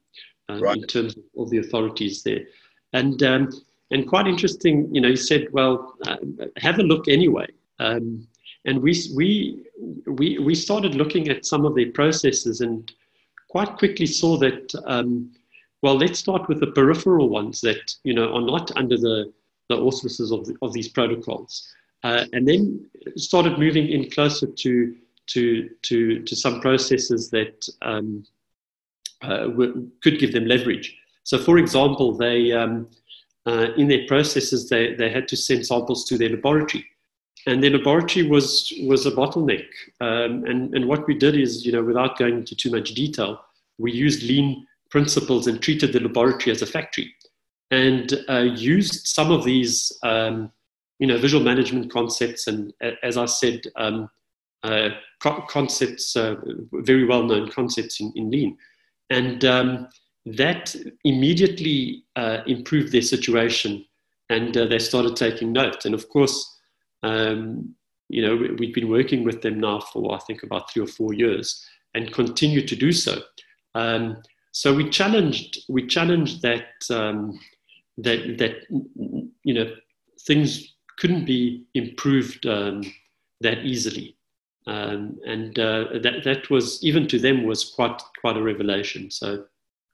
uh, 0.49 0.59
right. 0.59 0.77
in 0.77 0.87
terms 0.87 1.17
of 1.17 1.23
all 1.35 1.47
the 1.47 1.59
authorities 1.59 2.23
there. 2.23 2.45
And, 2.93 3.23
um, 3.23 3.51
and 3.91 4.09
quite 4.09 4.27
interesting, 4.27 4.93
you 4.95 5.01
know, 5.01 5.09
he 5.09 5.17
said, 5.17 5.49
well, 5.53 5.95
uh, 6.07 6.17
have 6.57 6.79
a 6.79 6.83
look 6.83 7.09
anyway. 7.09 7.47
Um, 7.79 8.27
and 8.65 8.83
we, 8.83 9.01
we, 9.15 9.65
we, 10.07 10.39
we 10.39 10.55
started 10.55 10.95
looking 10.95 11.29
at 11.29 11.47
some 11.47 11.65
of 11.65 11.75
their 11.75 11.91
processes 11.93 12.61
and 12.61 12.93
quite 13.49 13.79
quickly 13.79 14.07
saw 14.07 14.37
that, 14.39 14.75
um, 14.87 15.33
well, 15.83 15.97
let's 15.97 16.19
start 16.19 16.49
with 16.49 16.61
the 16.61 16.73
peripheral 16.73 17.29
ones 17.29 17.61
that, 17.61 17.95
you 18.03 18.13
know, 18.13 18.35
are 18.35 18.43
not 18.43 18.77
under 18.77 18.97
the, 18.97 19.33
the 19.69 19.77
auspices 19.77 20.33
of, 20.33 20.47
the, 20.47 20.57
of 20.61 20.73
these 20.73 20.89
protocols. 20.89 21.73
Uh, 22.03 22.25
and 22.33 22.47
then 22.47 22.89
started 23.17 23.59
moving 23.59 23.89
in 23.89 24.11
closer 24.11 24.47
to 24.47 24.97
to, 25.29 25.69
to, 25.83 26.23
to 26.23 26.37
some 26.37 26.61
processes 26.61 27.31
that 27.31 27.69
um, 27.83 28.25
uh, 29.23 29.49
could 30.03 30.19
give 30.19 30.33
them 30.33 30.47
leverage. 30.47 30.97
So, 31.25 31.39
for 31.39 31.59
example, 31.59 32.17
they, 32.17 32.53
um, 32.53 32.89
uh, 33.47 33.69
in 33.77 33.89
their 33.89 34.07
processes, 34.07 34.69
they, 34.69 34.95
they 34.95 35.11
had 35.11 35.29
to 35.29 35.37
send 35.37 35.67
samples 35.67 36.05
to 36.07 36.19
their 36.19 36.31
laboratory. 36.31 36.85
And 37.47 37.63
their 37.63 37.71
laboratory 37.71 38.27
was, 38.27 38.73
was 38.83 39.07
a 39.07 39.11
bottleneck. 39.11 39.67
Um, 40.01 40.45
and, 40.45 40.75
and 40.75 40.87
what 40.87 41.07
we 41.07 41.15
did 41.15 41.37
is, 41.37 41.65
you 41.65 41.73
know, 41.73 41.83
without 41.83 42.19
going 42.19 42.39
into 42.39 42.55
too 42.55 42.71
much 42.71 42.95
detail, 42.95 43.41
we 43.79 43.93
used 43.93 44.23
lean 44.23 44.67
principles 44.91 45.47
and 45.47 45.61
treated 45.61 45.93
the 45.93 46.01
laboratory 46.01 46.51
as 46.51 46.63
a 46.63 46.67
factory 46.67 47.15
and 47.71 48.25
uh, 48.29 48.41
used 48.41 49.07
some 49.07 49.31
of 49.31 49.45
these, 49.45 49.93
um, 50.03 50.51
you 50.99 51.07
know, 51.07 51.19
visual 51.19 51.45
management 51.45 51.93
concepts 51.93 52.47
and, 52.47 52.73
as 53.03 53.17
I 53.17 53.27
said, 53.27 53.61
um, 53.77 54.11
uh, 54.63 54.91
co- 55.21 55.45
concepts, 55.49 56.17
uh, 56.17 56.37
very 56.73 57.07
well 57.07 57.23
known 57.23 57.51
concepts 57.51 58.01
in, 58.01 58.13
in 58.17 58.31
Lean. 58.31 58.57
And 59.11 59.45
um, 59.45 59.89
that 60.27 60.75
immediately 61.05 62.05
uh, 62.17 62.39
improved 62.47 62.93
their 62.93 63.03
situation 63.03 63.85
and 64.31 64.57
uh, 64.57 64.67
they 64.67 64.79
started 64.79 65.17
taking 65.17 65.53
note. 65.53 65.85
And 65.85 65.95
of 65.95 66.09
course, 66.09 66.59
um, 67.03 67.75
you 68.09 68.23
know, 68.23 68.37
we, 68.37 68.51
we've 68.53 68.75
been 68.75 68.91
working 68.91 69.25
with 69.25 69.43
them 69.43 69.61
now 69.61 69.81
for, 69.81 70.15
I 70.15 70.19
think, 70.21 70.43
about 70.43 70.71
three 70.71 70.83
or 70.83 70.87
four 70.87 71.15
years 71.15 71.65
and 71.95 72.13
continue 72.13 72.67
to 72.67 72.77
do 72.77 72.93
so. 72.93 73.23
Um, 73.75 74.23
so 74.53 74.75
we 74.75 74.89
challenged, 74.91 75.59
we 75.69 75.87
challenged 75.87 76.43
that, 76.43 76.67
um, 76.91 77.39
that, 77.99 78.39
that, 78.39 78.57
you 79.45 79.55
know, 79.55 79.73
things 80.27 80.75
couldn't 80.99 81.25
be 81.25 81.65
improved 81.75 82.45
um, 82.47 82.83
that 83.41 83.59
easily. 83.59 84.18
Um, 84.69 85.19
and 85.25 85.59
uh, 85.59 85.85
that 86.03 86.23
that 86.25 86.51
was 86.51 86.85
even 86.85 87.09
to 87.09 87.19
them 87.19 87.45
was 87.45 87.73
quite 87.75 88.03
quite 88.21 88.37
a 88.37 88.43
revelation. 88.43 89.11
So, 89.11 89.45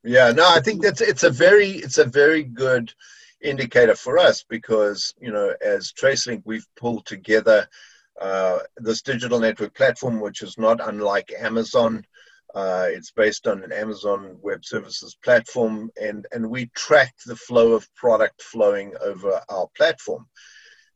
yeah, 0.02 0.32
no, 0.32 0.48
I 0.48 0.60
think 0.60 0.82
that's 0.82 1.00
it's 1.00 1.22
a 1.22 1.30
very 1.30 1.70
it's 1.70 1.98
a 1.98 2.04
very 2.04 2.42
good 2.42 2.92
indicator 3.40 3.94
for 3.94 4.18
us 4.18 4.44
because 4.48 5.14
you 5.20 5.30
know 5.30 5.54
as 5.64 5.92
TraceLink 5.92 6.42
we've 6.44 6.66
pulled 6.76 7.06
together 7.06 7.68
uh, 8.20 8.58
this 8.76 9.02
digital 9.02 9.40
network 9.40 9.74
platform, 9.74 10.20
which 10.20 10.42
is 10.42 10.58
not 10.58 10.86
unlike 10.86 11.32
Amazon. 11.38 12.04
Uh, 12.54 12.86
it's 12.88 13.10
based 13.10 13.48
on 13.48 13.64
an 13.64 13.72
Amazon 13.72 14.36
Web 14.40 14.64
Services 14.64 15.16
platform, 15.24 15.90
and, 16.00 16.26
and 16.30 16.48
we 16.48 16.66
track 16.76 17.14
the 17.26 17.34
flow 17.34 17.72
of 17.72 17.92
product 17.96 18.40
flowing 18.42 18.92
over 19.00 19.40
our 19.48 19.68
platform. 19.76 20.26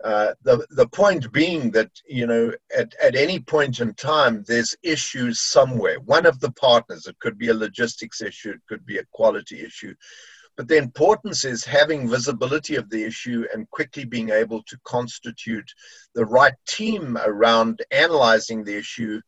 Uh, 0.04 0.32
the 0.42 0.64
the 0.70 0.86
point 0.88 1.32
being 1.32 1.72
that 1.72 1.90
you 2.06 2.24
know 2.24 2.52
at, 2.76 2.94
at 3.02 3.16
any 3.16 3.40
point 3.40 3.80
in 3.80 3.92
time 3.94 4.44
there's 4.46 4.76
issues 4.82 5.40
somewhere. 5.40 5.98
One 6.00 6.24
of 6.24 6.38
the 6.38 6.52
partners 6.52 7.06
it 7.06 7.18
could 7.18 7.36
be 7.36 7.48
a 7.48 7.54
logistics 7.54 8.20
issue 8.20 8.50
it 8.50 8.60
could 8.68 8.86
be 8.86 8.98
a 8.98 9.06
quality 9.12 9.60
issue. 9.60 9.94
But 10.56 10.68
the 10.68 10.76
importance 10.76 11.44
is 11.44 11.64
having 11.64 12.08
visibility 12.08 12.76
of 12.76 12.90
the 12.90 13.04
issue 13.04 13.44
and 13.52 13.70
quickly 13.70 14.04
being 14.04 14.30
able 14.30 14.62
to 14.64 14.78
constitute 14.84 15.70
the 16.14 16.26
right 16.26 16.54
team 16.66 17.16
around 17.24 17.80
analyzing 17.90 18.64
the 18.64 18.76
issue 18.76 19.20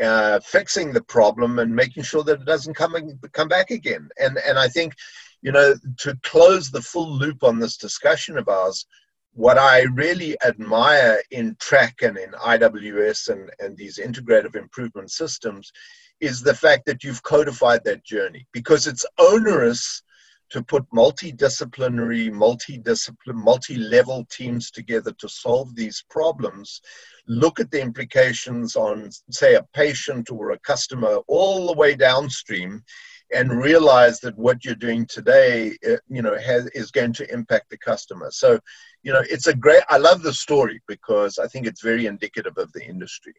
uh, 0.00 0.40
fixing 0.40 0.92
the 0.92 1.02
problem 1.04 1.58
and 1.58 1.74
making 1.74 2.02
sure 2.02 2.24
that 2.24 2.40
it 2.40 2.44
doesn't 2.46 2.74
come 2.74 2.96
come 3.32 3.48
back 3.48 3.70
again. 3.70 4.08
And 4.18 4.38
and 4.38 4.58
I 4.58 4.68
think 4.68 4.94
you 5.42 5.52
know 5.52 5.74
to 5.98 6.16
close 6.22 6.70
the 6.70 6.82
full 6.82 7.10
loop 7.12 7.44
on 7.44 7.58
this 7.58 7.76
discussion 7.76 8.38
of 8.38 8.48
ours 8.48 8.86
what 9.34 9.58
I 9.58 9.82
really 9.94 10.36
admire 10.46 11.20
in 11.32 11.56
TRACC 11.56 12.02
and 12.02 12.16
in 12.16 12.30
IWS 12.30 13.30
and, 13.30 13.50
and 13.58 13.76
these 13.76 13.98
integrative 13.98 14.54
improvement 14.54 15.10
systems 15.10 15.72
is 16.20 16.40
the 16.40 16.54
fact 16.54 16.86
that 16.86 17.02
you've 17.02 17.22
codified 17.24 17.82
that 17.84 18.04
journey 18.04 18.46
because 18.52 18.86
it's 18.86 19.04
onerous 19.18 20.02
to 20.50 20.62
put 20.62 20.88
multidisciplinary, 20.90 22.30
multi-discipline, 22.30 23.36
multi-level 23.36 24.24
teams 24.30 24.70
together 24.70 25.10
to 25.18 25.28
solve 25.28 25.74
these 25.74 26.04
problems. 26.10 26.80
Look 27.26 27.58
at 27.58 27.72
the 27.72 27.80
implications 27.80 28.76
on, 28.76 29.10
say, 29.30 29.56
a 29.56 29.66
patient 29.74 30.30
or 30.30 30.52
a 30.52 30.58
customer 30.60 31.16
all 31.26 31.66
the 31.66 31.72
way 31.72 31.96
downstream 31.96 32.84
and 33.32 33.50
realize 33.50 34.20
that 34.20 34.36
what 34.36 34.64
you're 34.64 34.74
doing 34.74 35.06
today, 35.06 35.76
you 36.08 36.22
know, 36.22 36.36
has, 36.38 36.66
is 36.68 36.90
going 36.90 37.12
to 37.14 37.32
impact 37.32 37.70
the 37.70 37.78
customer. 37.78 38.30
So, 38.30 38.58
you 39.02 39.12
know, 39.12 39.22
it's 39.28 39.46
a 39.46 39.54
great. 39.54 39.82
I 39.88 39.98
love 39.98 40.22
the 40.22 40.32
story 40.32 40.80
because 40.86 41.38
I 41.38 41.46
think 41.46 41.66
it's 41.66 41.82
very 41.82 42.06
indicative 42.06 42.56
of 42.58 42.72
the 42.72 42.84
industry. 42.84 43.34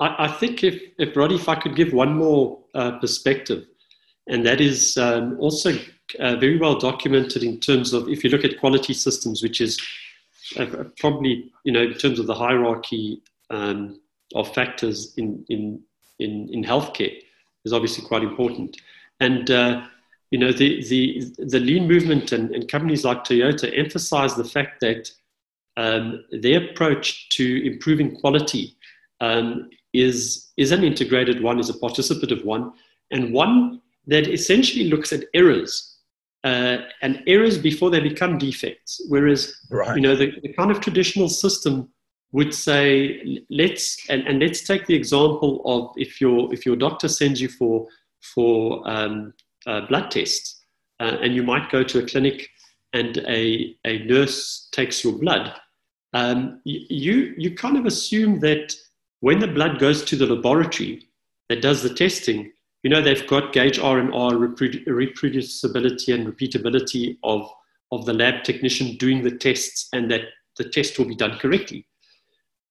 I, 0.00 0.26
I 0.26 0.28
think 0.28 0.64
if, 0.64 0.80
if 0.98 1.16
Roddy, 1.16 1.36
if 1.36 1.48
I 1.48 1.54
could 1.54 1.76
give 1.76 1.92
one 1.92 2.16
more 2.16 2.58
uh, 2.74 2.98
perspective, 2.98 3.66
and 4.28 4.46
that 4.46 4.60
is 4.60 4.96
um, 4.96 5.36
also 5.40 5.72
uh, 6.20 6.36
very 6.36 6.58
well 6.58 6.78
documented 6.78 7.42
in 7.42 7.58
terms 7.58 7.92
of 7.92 8.08
if 8.08 8.22
you 8.22 8.30
look 8.30 8.44
at 8.44 8.60
quality 8.60 8.94
systems, 8.94 9.42
which 9.42 9.60
is 9.60 9.80
uh, 10.58 10.84
probably 10.98 11.52
you 11.64 11.72
know 11.72 11.82
in 11.82 11.94
terms 11.94 12.18
of 12.18 12.26
the 12.26 12.34
hierarchy 12.34 13.22
um, 13.50 14.00
of 14.34 14.52
factors 14.54 15.14
in 15.16 15.44
in 15.48 15.80
in, 16.18 16.48
in 16.52 16.64
healthcare 16.64 17.18
is 17.64 17.72
obviously 17.72 18.04
quite 18.04 18.22
important. 18.22 18.76
And 19.26 19.50
uh, 19.50 19.86
you 20.32 20.38
know 20.38 20.52
the 20.52 20.68
the 20.88 21.00
the 21.38 21.60
lean 21.60 21.86
movement 21.86 22.32
and, 22.32 22.50
and 22.54 22.68
companies 22.68 23.04
like 23.04 23.24
Toyota 23.24 23.66
emphasize 23.78 24.34
the 24.34 24.50
fact 24.56 24.80
that 24.80 25.10
um, 25.76 26.24
their 26.44 26.70
approach 26.70 27.28
to 27.36 27.66
improving 27.70 28.16
quality 28.16 28.76
um, 29.20 29.70
is 29.92 30.50
is 30.56 30.72
an 30.72 30.84
integrated 30.84 31.42
one, 31.42 31.58
is 31.58 31.70
a 31.70 31.74
participative 31.74 32.44
one, 32.44 32.72
and 33.10 33.32
one 33.32 33.80
that 34.06 34.26
essentially 34.26 34.86
looks 34.92 35.12
at 35.12 35.24
errors 35.34 35.98
uh, 36.44 36.78
and 37.02 37.22
errors 37.26 37.58
before 37.58 37.90
they 37.90 38.00
become 38.00 38.38
defects. 38.38 39.00
Whereas 39.08 39.54
right. 39.70 39.94
you 39.96 40.02
know 40.02 40.16
the, 40.16 40.32
the 40.42 40.52
kind 40.54 40.70
of 40.70 40.80
traditional 40.80 41.28
system 41.28 41.88
would 42.32 42.54
say 42.54 43.42
let's 43.50 43.98
and, 44.08 44.26
and 44.26 44.40
let's 44.40 44.62
take 44.62 44.86
the 44.86 44.94
example 44.94 45.62
of 45.66 45.92
if 45.96 46.20
your 46.20 46.52
if 46.52 46.64
your 46.66 46.76
doctor 46.76 47.08
sends 47.08 47.40
you 47.40 47.48
for 47.48 47.86
for 48.22 48.82
um, 48.88 49.34
uh, 49.66 49.82
blood 49.86 50.10
tests. 50.10 50.62
Uh, 51.00 51.16
and 51.20 51.34
you 51.34 51.42
might 51.42 51.70
go 51.70 51.82
to 51.82 51.98
a 51.98 52.06
clinic 52.06 52.48
and 52.92 53.18
a, 53.28 53.76
a 53.84 53.98
nurse 54.04 54.68
takes 54.72 55.02
your 55.02 55.14
blood. 55.14 55.54
Um, 56.14 56.60
you, 56.64 57.34
you 57.36 57.54
kind 57.54 57.76
of 57.76 57.86
assume 57.86 58.40
that 58.40 58.74
when 59.20 59.38
the 59.38 59.48
blood 59.48 59.78
goes 59.78 60.04
to 60.04 60.16
the 60.16 60.26
laboratory 60.26 61.08
that 61.48 61.62
does 61.62 61.82
the 61.82 61.94
testing, 61.94 62.52
you 62.82 62.90
know, 62.90 63.00
they've 63.00 63.26
got 63.26 63.52
gauge 63.52 63.78
R&R 63.78 64.32
reproducibility 64.32 66.14
and 66.14 66.26
repeatability 66.26 67.16
of, 67.22 67.48
of 67.92 68.04
the 68.04 68.12
lab 68.12 68.44
technician 68.44 68.96
doing 68.96 69.22
the 69.22 69.36
tests 69.36 69.88
and 69.92 70.10
that 70.10 70.22
the 70.58 70.64
test 70.64 70.98
will 70.98 71.06
be 71.06 71.14
done 71.14 71.38
correctly. 71.38 71.86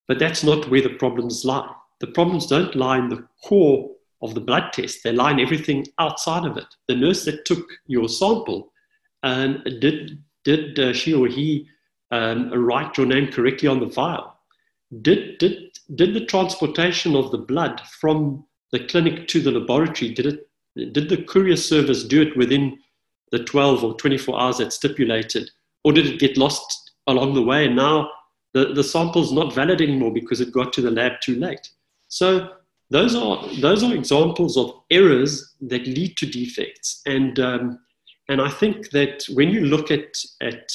But 0.08 0.20
that's 0.20 0.44
not 0.44 0.70
where 0.70 0.82
the 0.82 0.90
problems 0.90 1.46
lie. 1.46 1.74
The 2.00 2.08
problems 2.08 2.48
don't 2.48 2.76
lie 2.76 2.98
in 2.98 3.10
the 3.10 3.28
core 3.44 3.90
of 4.22 4.36
the 4.36 4.42
blood 4.42 4.72
test. 4.74 5.04
They 5.04 5.12
line 5.12 5.40
everything 5.40 5.88
outside 6.00 6.46
of 6.46 6.58
it. 6.58 6.68
The 6.88 6.96
nurse 6.96 7.26
that 7.26 7.46
took 7.46 7.66
your 7.88 8.08
sample 8.10 8.72
um, 9.24 9.64
did 9.80 10.22
did 10.44 10.80
uh, 10.80 10.94
she 10.94 11.14
or 11.14 11.28
he 11.28 11.68
um, 12.12 12.52
write 12.52 12.98
your 12.98 13.06
name 13.06 13.32
correctly 13.32 13.68
on 13.68 13.80
the 13.80 13.86
vial? 13.86 14.36
Did 15.02 15.38
did 15.38 15.78
did 15.96 16.14
the 16.14 16.26
transportation 16.26 17.16
of 17.16 17.32
the 17.32 17.38
blood 17.38 17.82
from 18.00 18.46
the 18.72 18.80
clinic 18.80 19.28
to 19.28 19.42
the 19.42 19.52
laboratory 19.52 20.14
did 20.14 20.26
it 20.26 20.94
did 20.94 21.10
the 21.10 21.22
courier 21.24 21.58
service 21.58 22.04
do 22.04 22.22
it 22.22 22.36
within 22.38 22.78
the 23.32 23.44
12 23.44 23.84
or 23.84 23.94
24 23.96 24.40
hours 24.40 24.58
that's 24.58 24.76
stipulated 24.76 25.52
or 25.84 25.92
did 25.92 26.06
it 26.06 26.20
get 26.20 26.38
lost 26.38 26.92
along 27.08 27.34
the 27.34 27.42
way 27.42 27.66
and 27.66 27.76
now 27.76 28.10
the, 28.54 28.74
the 28.74 28.84
sample's 28.84 29.32
not 29.32 29.54
valid 29.54 29.82
anymore 29.82 30.14
because 30.14 30.42
it 30.42 30.54
got 30.54 30.72
to 30.74 30.82
the 30.82 30.92
lab 30.92 31.14
too 31.22 31.36
late 31.36 31.70
so 32.08 32.50
those 32.92 33.16
are 33.16 33.48
those 33.62 33.84
are 33.84 33.96
examples 33.96 34.58
of 34.58 34.74
errors 34.92 35.56
that 35.62 35.88
lead 35.88 36.16
to 36.18 36.26
defects 36.26 37.02
and 37.06 37.40
um, 37.40 37.80
and 38.30 38.42
I 38.42 38.50
think 38.50 38.92
that 38.92 39.26
when 39.34 39.50
you 39.50 39.62
look 39.62 39.92
at 39.92 40.16
at 40.42 40.70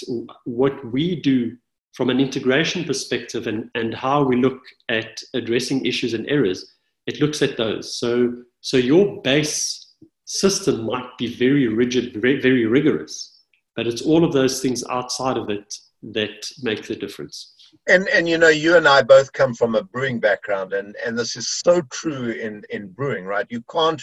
what 0.45 0.93
we 0.93 1.21
do 1.21 1.57
from 1.93 2.11
an 2.11 2.21
integration 2.21 2.85
perspective 2.85 3.47
and, 3.47 3.71
and 3.75 3.95
how 3.95 4.23
we 4.23 4.37
look 4.37 4.61
at 4.91 5.23
addressing 5.33 5.87
issues 5.87 6.13
and 6.13 6.29
errors, 6.29 6.75
it 7.07 7.21
looks 7.21 7.41
at 7.41 7.57
those. 7.57 7.97
So 7.97 8.35
so 8.61 8.77
your 8.77 9.23
base 9.23 9.95
system 10.27 10.85
might 10.85 11.17
be 11.17 11.35
very 11.35 11.69
rigid, 11.69 12.21
very, 12.21 12.41
very 12.41 12.67
rigorous, 12.67 13.39
but 13.77 13.87
it's 13.87 14.03
all 14.03 14.25
of 14.25 14.33
those 14.33 14.61
things 14.61 14.85
outside 14.91 15.37
of 15.37 15.49
it 15.49 15.73
that 16.03 16.47
make 16.63 16.87
the 16.87 16.97
difference 16.97 17.55
and 17.89 18.09
and 18.09 18.29
you 18.29 18.39
know 18.39 18.49
you 18.49 18.77
and 18.77 18.89
i 18.89 19.03
both 19.03 19.33
come 19.33 19.55
from 19.55 19.75
a 19.75 19.83
brewing 19.83 20.19
background 20.21 20.73
and 20.73 20.97
and 21.05 21.19
this 21.19 21.37
is 21.37 21.49
so 21.65 21.81
true 21.91 22.31
in 22.31 22.63
in 22.71 22.89
brewing 22.89 23.25
right? 23.25 23.47
You 23.51 23.63
can't 23.71 24.03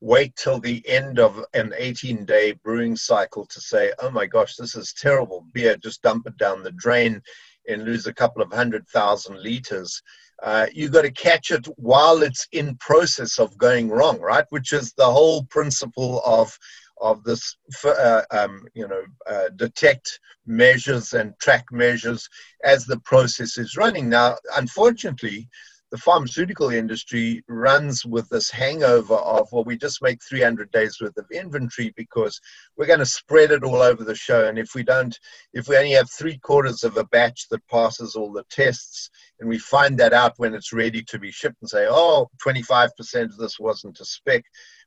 wait 0.00 0.36
till 0.36 0.60
the 0.60 0.86
end 0.86 1.18
of 1.18 1.42
an 1.54 1.72
18 1.76 2.24
day 2.24 2.52
brewing 2.52 2.96
cycle 2.96 3.46
to 3.46 3.60
say 3.60 3.92
oh 4.00 4.10
my 4.10 4.26
gosh 4.26 4.56
this 4.56 4.74
is 4.74 4.92
terrible. 4.92 5.46
Beer 5.52 5.76
just 5.76 6.02
dump 6.02 6.26
it 6.26 6.36
down 6.36 6.62
the 6.62 6.72
drain 6.72 7.22
and 7.68 7.84
lose 7.84 8.06
a 8.06 8.14
couple 8.14 8.42
of 8.42 8.52
hundred 8.52 8.86
thousand 8.88 9.42
liters. 9.42 10.02
Uh, 10.42 10.66
you 10.72 10.88
got 10.88 11.02
to 11.02 11.10
catch 11.10 11.50
it 11.50 11.64
while 11.76 12.22
it's 12.22 12.46
in 12.52 12.76
process 12.76 13.38
of 13.38 13.56
going 13.56 13.88
wrong 13.88 14.20
right? 14.20 14.44
Which 14.50 14.72
is 14.72 14.92
the 14.92 15.10
whole 15.10 15.44
principle 15.44 16.20
of 16.24 16.56
of 17.00 17.24
this, 17.24 17.56
uh, 17.84 18.22
um, 18.30 18.66
you 18.74 18.86
know, 18.86 19.02
uh, 19.26 19.48
detect 19.56 20.20
measures 20.46 21.12
and 21.12 21.38
track 21.40 21.64
measures 21.72 22.28
as 22.62 22.84
the 22.86 22.98
process 23.00 23.58
is 23.58 23.76
running. 23.76 24.08
Now, 24.08 24.36
unfortunately, 24.56 25.48
the 25.94 25.98
pharmaceutical 25.98 26.70
industry 26.70 27.44
runs 27.46 28.04
with 28.04 28.28
this 28.28 28.50
hangover 28.50 29.14
of, 29.14 29.46
well, 29.52 29.62
we 29.62 29.76
just 29.76 30.02
make 30.02 30.18
300 30.24 30.72
days 30.72 30.98
worth 31.00 31.16
of 31.16 31.30
inventory 31.30 31.94
because 31.96 32.40
we're 32.76 32.86
going 32.86 32.98
to 32.98 33.06
spread 33.06 33.52
it 33.52 33.62
all 33.62 33.80
over 33.80 34.02
the 34.02 34.14
show. 34.16 34.48
And 34.48 34.58
if 34.58 34.74
we 34.74 34.82
don't, 34.82 35.16
if 35.52 35.68
we 35.68 35.76
only 35.76 35.92
have 35.92 36.10
three 36.10 36.36
quarters 36.38 36.82
of 36.82 36.96
a 36.96 37.04
batch 37.04 37.46
that 37.50 37.64
passes 37.68 38.16
all 38.16 38.32
the 38.32 38.42
tests, 38.50 39.08
and 39.38 39.48
we 39.48 39.56
find 39.56 39.96
that 39.98 40.12
out 40.12 40.34
when 40.36 40.52
it's 40.52 40.72
ready 40.72 41.00
to 41.04 41.18
be 41.18 41.30
shipped 41.30 41.58
and 41.60 41.70
say, 41.70 41.86
oh, 41.88 42.28
25% 42.44 42.90
of 43.22 43.36
this 43.36 43.60
wasn't 43.60 44.00
a 44.00 44.04
spec, 44.04 44.44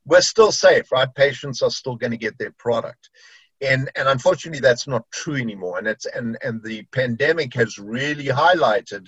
we're 0.08 0.22
still 0.22 0.52
safe, 0.52 0.91
right? 0.91 1.13
Patients 1.13 1.62
are 1.62 1.70
still 1.70 1.96
going 1.96 2.12
to 2.12 2.17
get 2.17 2.38
their 2.39 2.54
product. 2.58 3.10
And, 3.62 3.89
and 3.96 4.08
unfortunately, 4.08 4.62
that's 4.62 4.88
not 4.88 5.06
true 5.12 5.36
anymore. 5.36 5.78
And, 5.78 5.88
it's, 5.88 6.06
and, 6.06 6.38
and 6.41 6.63
the 6.63 6.84
pandemic 6.91 7.54
has 7.56 7.78
really 7.78 8.26
highlighted 8.26 9.08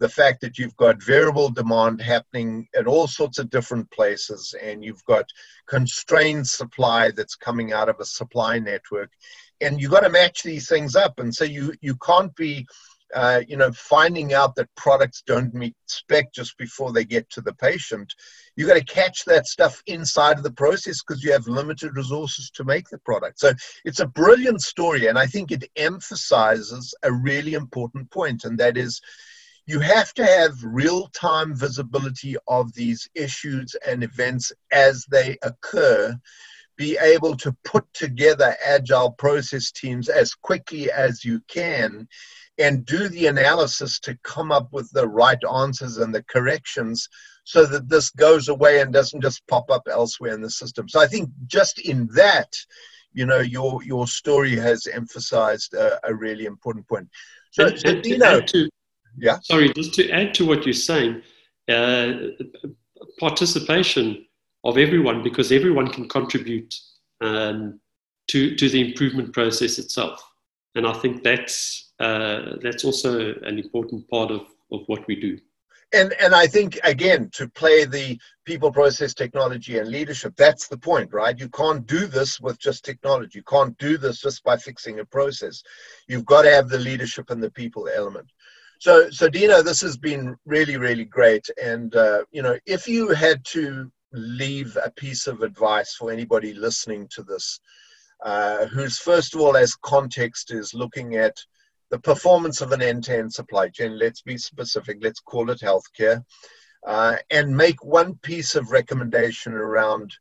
the 0.00 0.08
fact 0.08 0.40
that 0.40 0.58
you've 0.58 0.76
got 0.76 1.02
variable 1.02 1.50
demand 1.50 2.00
happening 2.00 2.68
at 2.76 2.86
all 2.86 3.06
sorts 3.06 3.38
of 3.38 3.50
different 3.50 3.90
places 3.90 4.54
and 4.62 4.84
you've 4.84 5.04
got 5.04 5.26
constrained 5.66 6.46
supply 6.46 7.10
that's 7.10 7.34
coming 7.34 7.72
out 7.72 7.88
of 7.88 7.96
a 8.00 8.04
supply 8.04 8.58
network 8.58 9.10
and 9.60 9.80
you've 9.80 9.90
got 9.90 10.00
to 10.00 10.08
match 10.08 10.42
these 10.44 10.68
things 10.68 10.94
up 10.94 11.18
and 11.18 11.34
so 11.34 11.44
you 11.44 11.74
you 11.80 11.96
can't 11.96 12.34
be 12.36 12.64
uh, 13.14 13.40
you 13.48 13.56
know 13.56 13.72
finding 13.72 14.34
out 14.34 14.54
that 14.54 14.68
products 14.76 15.22
don't 15.26 15.54
meet 15.54 15.74
spec 15.86 16.32
just 16.32 16.56
before 16.58 16.92
they 16.92 17.04
get 17.04 17.28
to 17.30 17.40
the 17.40 17.54
patient 17.54 18.14
you 18.56 18.66
got 18.66 18.74
to 18.74 18.84
catch 18.84 19.24
that 19.24 19.46
stuff 19.46 19.82
inside 19.86 20.36
of 20.36 20.42
the 20.42 20.50
process 20.50 21.00
because 21.02 21.22
you 21.22 21.32
have 21.32 21.46
limited 21.46 21.94
resources 21.96 22.50
to 22.50 22.64
make 22.64 22.88
the 22.88 22.98
product. 22.98 23.38
So 23.38 23.52
it's 23.84 24.00
a 24.00 24.06
brilliant 24.06 24.60
story 24.60 25.06
and 25.06 25.18
i 25.18 25.26
think 25.26 25.50
it 25.50 25.70
emphasizes 25.76 26.94
a 27.02 27.12
really 27.12 27.54
important 27.54 28.10
point 28.10 28.44
and 28.44 28.58
that 28.58 28.76
is 28.76 29.00
you 29.68 29.80
have 29.80 30.14
to 30.14 30.24
have 30.24 30.64
real 30.64 31.08
time 31.08 31.54
visibility 31.54 32.36
of 32.48 32.72
these 32.72 33.06
issues 33.14 33.76
and 33.86 34.02
events 34.02 34.50
as 34.72 35.04
they 35.10 35.36
occur, 35.42 36.16
be 36.78 36.96
able 36.96 37.36
to 37.36 37.54
put 37.64 37.84
together 37.92 38.56
agile 38.64 39.10
process 39.10 39.70
teams 39.70 40.08
as 40.08 40.34
quickly 40.34 40.90
as 40.90 41.22
you 41.22 41.42
can, 41.48 42.08
and 42.58 42.84
do 42.84 43.08
the 43.08 43.26
analysis 43.26 44.00
to 44.00 44.18
come 44.24 44.50
up 44.50 44.72
with 44.72 44.90
the 44.92 45.06
right 45.06 45.38
answers 45.44 45.98
and 45.98 46.14
the 46.14 46.24
corrections 46.24 47.08
so 47.44 47.64
that 47.64 47.88
this 47.88 48.10
goes 48.10 48.48
away 48.48 48.80
and 48.80 48.92
doesn't 48.92 49.22
just 49.22 49.46
pop 49.46 49.70
up 49.70 49.82
elsewhere 49.90 50.34
in 50.34 50.42
the 50.42 50.50
system. 50.50 50.88
So 50.88 51.00
I 51.00 51.06
think 51.06 51.30
just 51.46 51.80
in 51.80 52.08
that, 52.14 52.54
you 53.12 53.24
know, 53.24 53.40
your 53.40 53.82
your 53.82 54.06
story 54.06 54.54
has 54.56 54.86
emphasized 54.86 55.72
a, 55.74 55.98
a 56.06 56.14
really 56.14 56.44
important 56.44 56.86
point. 56.86 57.08
So, 57.52 57.68
and, 57.68 57.84
and 57.86 58.02
Dino, 58.02 58.40
to, 58.40 58.68
yeah. 59.16 59.38
Sorry, 59.42 59.72
just 59.72 59.94
to 59.94 60.10
add 60.10 60.34
to 60.34 60.46
what 60.46 60.66
you're 60.66 60.74
saying, 60.74 61.22
uh, 61.68 62.12
participation 63.18 64.26
of 64.64 64.76
everyone, 64.76 65.22
because 65.22 65.50
everyone 65.50 65.90
can 65.90 66.08
contribute 66.08 66.74
um, 67.22 67.80
to 68.28 68.54
to 68.56 68.68
the 68.68 68.90
improvement 68.90 69.32
process 69.32 69.78
itself, 69.78 70.22
and 70.74 70.86
I 70.86 70.92
think 70.92 71.22
that's 71.22 71.92
uh, 72.00 72.56
that's 72.62 72.84
also 72.84 73.34
an 73.42 73.58
important 73.58 74.08
part 74.08 74.30
of 74.30 74.42
of 74.72 74.82
what 74.86 75.06
we 75.06 75.16
do. 75.16 75.38
And 75.92 76.14
and 76.20 76.34
I 76.34 76.46
think 76.46 76.78
again 76.84 77.30
to 77.32 77.48
play 77.48 77.86
the 77.86 78.18
people, 78.44 78.70
process, 78.70 79.14
technology, 79.14 79.78
and 79.78 79.88
leadership. 79.88 80.34
That's 80.36 80.68
the 80.68 80.76
point, 80.76 81.12
right? 81.12 81.38
You 81.38 81.48
can't 81.48 81.86
do 81.86 82.06
this 82.06 82.40
with 82.40 82.58
just 82.58 82.84
technology. 82.84 83.38
You 83.38 83.42
can't 83.44 83.76
do 83.78 83.96
this 83.96 84.20
just 84.20 84.44
by 84.44 84.56
fixing 84.56 85.00
a 85.00 85.04
process. 85.04 85.62
You've 86.06 86.26
got 86.26 86.42
to 86.42 86.50
have 86.50 86.68
the 86.68 86.78
leadership 86.78 87.30
and 87.30 87.42
the 87.42 87.50
people 87.50 87.88
element. 87.88 88.30
So, 88.80 89.10
so 89.10 89.28
Dino, 89.28 89.62
this 89.62 89.80
has 89.80 89.96
been 89.96 90.36
really, 90.44 90.76
really 90.76 91.04
great. 91.04 91.48
And 91.62 91.96
uh, 91.96 92.24
you 92.30 92.42
know, 92.42 92.58
if 92.66 92.86
you 92.86 93.08
had 93.08 93.44
to 93.46 93.90
leave 94.12 94.76
a 94.84 94.90
piece 94.90 95.26
of 95.26 95.42
advice 95.42 95.94
for 95.94 96.10
anybody 96.10 96.52
listening 96.52 97.08
to 97.12 97.22
this, 97.22 97.60
uh, 98.24 98.66
who's 98.66 98.98
first 98.98 99.34
of 99.34 99.40
all, 99.40 99.56
as 99.56 99.74
context, 99.74 100.52
is 100.52 100.74
looking 100.74 101.16
at 101.16 101.36
the 101.90 101.98
performance 101.98 102.60
of 102.60 102.72
an 102.72 102.82
end-to-end 102.82 103.32
supply 103.32 103.68
chain. 103.68 103.98
Let's 103.98 104.22
be 104.22 104.36
specific. 104.36 104.98
Let's 105.00 105.20
call 105.20 105.50
it 105.50 105.60
healthcare, 105.60 106.22
uh, 106.86 107.16
and 107.30 107.56
make 107.56 107.84
one 107.84 108.16
piece 108.22 108.54
of 108.54 108.70
recommendation 108.70 109.52
around 109.52 110.12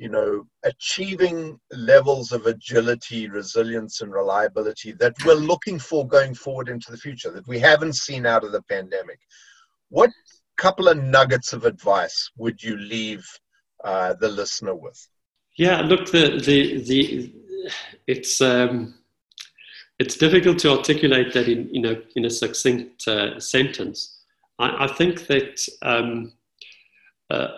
you 0.00 0.08
know, 0.08 0.46
achieving 0.64 1.60
levels 1.72 2.32
of 2.32 2.46
agility, 2.46 3.28
resilience, 3.28 4.00
and 4.00 4.10
reliability 4.10 4.92
that 4.92 5.14
we're 5.26 5.34
looking 5.34 5.78
for 5.78 6.08
going 6.08 6.32
forward 6.32 6.70
into 6.70 6.90
the 6.90 6.96
future 6.96 7.30
that 7.30 7.46
we 7.46 7.58
haven't 7.58 7.94
seen 7.96 8.24
out 8.24 8.42
of 8.42 8.50
the 8.50 8.62
pandemic. 8.62 9.18
What 9.90 10.08
couple 10.56 10.88
of 10.88 11.02
nuggets 11.02 11.52
of 11.52 11.66
advice 11.66 12.30
would 12.38 12.62
you 12.62 12.78
leave 12.78 13.26
uh, 13.84 14.14
the 14.14 14.28
listener 14.28 14.74
with? 14.74 15.06
Yeah, 15.58 15.82
look, 15.82 16.10
the 16.10 16.40
the 16.42 16.80
the 16.82 17.34
it's 18.06 18.40
um, 18.40 18.94
it's 19.98 20.16
difficult 20.16 20.58
to 20.60 20.70
articulate 20.70 21.32
that 21.34 21.48
in 21.48 21.70
in 22.14 22.24
a 22.24 22.30
succinct 22.30 23.06
uh, 23.08 23.38
sentence. 23.40 24.18
I, 24.58 24.84
I, 24.84 24.86
think 24.88 25.26
that. 25.26 25.66
Um, 25.82 26.32
uh, 27.30 27.48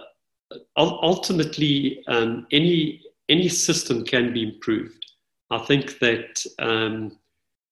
ultimately, 0.77 2.05
um, 2.09 2.47
any 2.53 3.03
any 3.29 3.49
system 3.49 4.05
can 4.05 4.33
be 4.33 4.43
improved. 4.43 5.07
I 5.51 5.59
think 5.59 5.99
that, 6.01 6.45
um, 6.59 7.19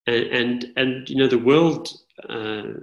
and, 0.07 0.25
and, 0.27 0.73
and 0.77 1.11
you 1.11 1.17
know, 1.17 1.27
the 1.27 1.39
world 1.39 1.89
uh, 2.29 2.75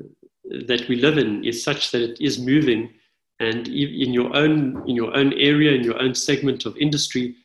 that 0.65 0.85
we 0.87 0.97
live 0.97 1.17
in 1.17 1.43
is 1.45 1.63
such 1.63 1.91
that 1.91 2.01
it 2.01 2.21
is 2.21 2.39
moving, 2.39 2.93
and 3.39 3.67
in 3.67 4.13
your 4.13 4.35
own 4.35 4.83
in 4.87 4.95
your 4.95 5.15
own 5.15 5.33
area, 5.33 5.71
in 5.71 5.83
your 5.83 6.01
own 6.01 6.15
segment 6.15 6.65
of 6.65 6.77
industry, 6.77 7.35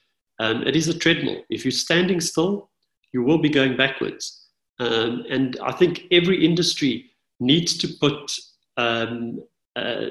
um, 0.43 0.67
it 0.67 0.75
is 0.75 0.89
a 0.89 0.99
treadmill. 0.99 1.41
If 1.51 1.65
you're 1.65 1.71
standing 1.71 2.21
still, 2.21 2.69
you 3.13 3.23
will 3.23 3.39
be 3.39 3.49
going 3.49 3.77
backwards. 3.77 4.49
Um, 4.81 5.25
and 5.31 5.57
I 5.63 5.71
think 5.71 6.03
every 6.11 6.45
industry 6.45 7.13
needs 7.39 7.79
to 7.79 7.89
put 8.01 8.37
um, 8.77 9.41
uh, 9.77 10.07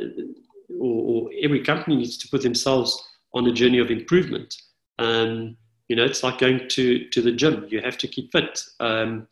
or, 0.79 1.01
or, 1.11 1.29
every 1.41 1.61
company 1.63 1.97
needs 1.97 2.17
to 2.19 2.29
put 2.29 2.43
themselves 2.43 2.89
on 3.33 3.45
a 3.47 3.51
journey 3.51 3.79
of 3.79 3.91
improvement. 3.91 4.55
Um, 4.99 5.57
you 5.89 5.97
know, 5.97 6.05
it's 6.05 6.23
like 6.23 6.37
going 6.37 6.69
to, 6.69 7.09
to 7.09 7.21
the 7.21 7.33
gym. 7.33 7.65
You 7.69 7.81
have 7.81 7.97
to 7.97 8.07
keep 8.07 8.31
fit. 8.31 8.63
Um, 8.79 9.27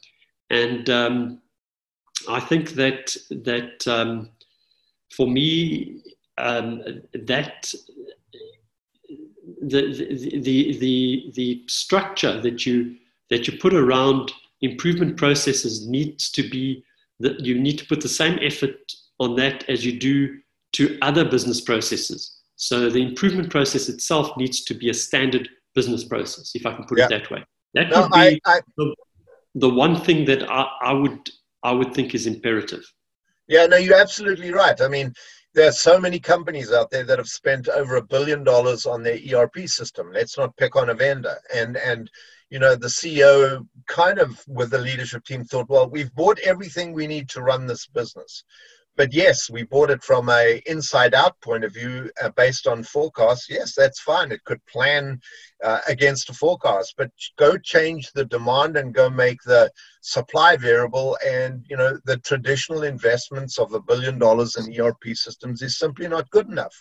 and 0.50 0.90
um, 0.90 1.42
I 2.28 2.42
think 2.42 2.72
that 2.72 3.16
that 3.30 3.84
for 5.16 5.28
me, 5.28 6.02
that 6.38 7.74
the, 9.62 9.94
the, 9.94 10.40
the, 10.40 10.78
the, 10.80 11.32
the 11.36 11.64
structure 11.68 12.40
that 12.42 12.66
you, 12.66 12.96
that 13.30 13.48
you 13.48 13.58
put 13.58 13.74
around 13.74 14.32
improvement 14.62 15.18
processes 15.18 15.88
needs 15.88 16.30
to 16.32 16.48
be 16.50 16.84
that 17.20 17.40
you 17.42 17.60
need 17.60 17.78
to 17.78 17.86
put 17.86 18.02
the 18.02 18.10
same 18.10 18.40
effort 18.42 18.76
on 19.20 19.36
that 19.36 19.70
as 19.70 19.86
you 19.86 20.00
do 20.00 20.40
to 20.74 20.98
other 21.02 21.26
business 21.26 21.62
processes. 21.62 22.38
So 22.56 22.90
the 22.90 23.02
improvement 23.02 23.50
process 23.50 23.90
itself 23.90 24.36
needs 24.38 24.64
to 24.66 24.74
be 24.74 24.90
a 24.90 24.94
standard 24.94 25.50
business 25.76 26.04
process, 26.04 26.52
if 26.56 26.66
I 26.66 26.74
can 26.74 26.86
put 26.86 26.98
yeah. 26.98 27.06
it 27.06 27.10
that 27.10 27.32
way. 27.32 27.44
That 27.74 27.90
no, 27.90 28.02
would 28.02 28.12
be 28.12 28.20
I, 28.20 28.40
I, 28.46 28.60
the, 28.78 28.96
the, 29.56 29.70
one 29.70 30.00
thing 30.02 30.26
that 30.26 30.50
I, 30.50 30.68
I 30.82 30.94
would 30.94 31.30
I 31.64 31.72
would 31.72 31.94
think 31.94 32.16
is 32.16 32.26
imperative. 32.26 32.84
Yeah, 33.48 33.66
no, 33.66 33.78
you're 33.78 34.00
absolutely 34.00 34.52
right. 34.52 34.80
I 34.82 34.88
mean, 34.88 35.14
there 35.60 35.68
are 35.68 35.74
so 35.74 36.00
many 36.00 36.22
companies 36.22 36.72
out 36.72 36.90
there 36.90 37.04
that 37.04 37.18
have 37.18 37.28
spent 37.28 37.68
over 37.68 37.98
a 37.98 38.02
billion 38.02 38.46
dollars 38.46 38.86
on 38.86 39.04
their 39.04 39.20
ERP 39.34 39.68
system. 39.68 40.10
Let's 40.14 40.38
not 40.38 40.56
pick 40.56 40.78
on 40.78 40.90
a 40.90 40.94
vendor. 40.94 41.36
And 41.54 41.76
and 41.76 42.10
you 42.50 42.60
know, 42.60 42.78
the 42.78 42.88
CEO 42.88 43.68
kind 43.86 44.20
of 44.20 44.42
with 44.48 44.72
the 44.72 44.78
leadership 44.78 45.26
team 45.26 45.44
thought, 45.44 45.68
well, 45.68 45.90
we've 45.90 46.16
bought 46.16 46.40
everything 46.46 46.94
we 46.94 47.08
need 47.08 47.28
to 47.32 47.42
run 47.42 47.68
this 47.68 47.88
business 47.88 48.46
but 49.00 49.14
yes, 49.14 49.50
we 49.50 49.64
bought 49.64 49.90
it 49.90 50.04
from 50.04 50.28
a 50.28 50.62
inside 50.66 51.14
out 51.14 51.40
point 51.40 51.64
of 51.64 51.74
view 51.74 52.12
uh, 52.22 52.28
based 52.36 52.68
on 52.68 52.84
forecasts. 52.84 53.50
Yes, 53.50 53.74
that's 53.74 54.02
fine. 54.02 54.30
It 54.34 54.44
could 54.44 54.60
plan 54.66 55.22
uh, 55.64 55.80
against 55.88 56.30
a 56.30 56.34
forecast, 56.34 56.96
but 56.98 57.10
go 57.38 57.58
change 57.58 58.12
the 58.12 58.26
demand 58.26 58.76
and 58.76 58.94
go 58.94 59.10
make 59.10 59.42
the 59.44 59.72
supply 60.02 60.58
variable. 60.58 61.18
And 61.26 61.66
you 61.70 61.78
know 61.78 61.98
the 62.04 62.18
traditional 62.18 62.84
investments 62.84 63.58
of 63.58 63.74
a 63.74 63.80
billion 63.80 64.20
dollars 64.20 64.58
in 64.58 64.78
ERP 64.78 65.14
systems 65.14 65.62
is 65.62 65.80
simply 65.80 66.10
not 66.10 66.30
good 66.30 66.50
enough. 66.50 66.76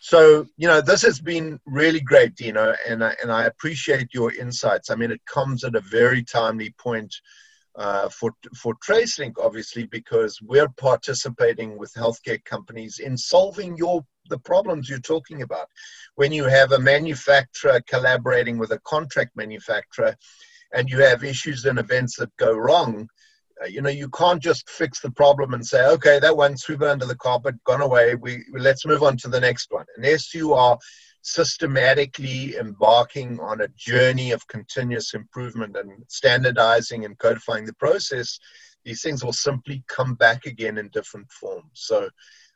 So 0.00 0.46
you 0.56 0.68
know 0.68 0.80
this 0.80 1.02
has 1.02 1.20
been 1.20 1.60
really 1.66 2.00
great, 2.00 2.34
Dino, 2.34 2.74
and 2.88 3.04
I, 3.04 3.14
and 3.20 3.30
I 3.30 3.44
appreciate 3.44 4.14
your 4.14 4.32
insights. 4.32 4.88
I 4.88 4.94
mean, 4.94 5.10
it 5.10 5.20
comes 5.26 5.64
at 5.64 5.74
a 5.74 5.80
very 5.80 6.24
timely 6.24 6.74
point 6.78 7.14
uh, 7.76 8.08
for 8.08 8.32
for 8.56 8.74
TraceLink, 8.86 9.34
obviously, 9.38 9.86
because 9.86 10.38
we're 10.42 10.68
participating 10.68 11.78
with 11.78 11.92
healthcare 11.94 12.42
companies 12.44 12.98
in 12.98 13.16
solving 13.16 13.76
your 13.76 14.04
the 14.28 14.38
problems 14.38 14.88
you're 14.88 15.00
talking 15.00 15.42
about. 15.42 15.68
When 16.14 16.32
you 16.32 16.44
have 16.44 16.72
a 16.72 16.78
manufacturer 16.78 17.80
collaborating 17.88 18.58
with 18.58 18.72
a 18.72 18.80
contract 18.80 19.36
manufacturer, 19.36 20.16
and 20.72 20.88
you 20.88 21.00
have 21.00 21.24
issues 21.24 21.64
and 21.64 21.78
events 21.78 22.16
that 22.16 22.36
go 22.36 22.52
wrong, 22.52 23.08
Uh, 23.62 23.66
you 23.66 23.80
know, 23.82 23.94
you 24.02 24.08
can't 24.08 24.42
just 24.42 24.70
fix 24.70 25.00
the 25.00 25.10
problem 25.10 25.54
and 25.54 25.64
say, 25.64 25.82
okay, 25.94 26.18
that 26.18 26.36
one 26.36 26.56
sweep 26.56 26.82
under 26.82 27.06
the 27.06 27.22
carpet, 27.26 27.54
gone 27.64 27.82
away. 27.82 28.14
We 28.14 28.44
let's 28.68 28.86
move 28.86 29.02
on 29.02 29.16
to 29.18 29.28
the 29.28 29.40
next 29.48 29.70
one. 29.70 29.86
Unless 29.96 30.34
you 30.34 30.54
are 30.54 30.78
systematically 31.22 32.56
embarking 32.56 33.38
on 33.40 33.60
a 33.60 33.68
journey 33.68 34.32
of 34.32 34.46
continuous 34.48 35.14
improvement 35.14 35.76
and 35.76 36.04
standardizing 36.08 37.04
and 37.04 37.18
codifying 37.18 37.64
the 37.64 37.74
process, 37.74 38.38
these 38.84 39.02
things 39.02 39.24
will 39.24 39.32
simply 39.32 39.84
come 39.86 40.14
back 40.14 40.46
again 40.46 40.78
in 40.78 40.88
different 40.88 41.30
forms. 41.30 41.70
So, 41.74 42.08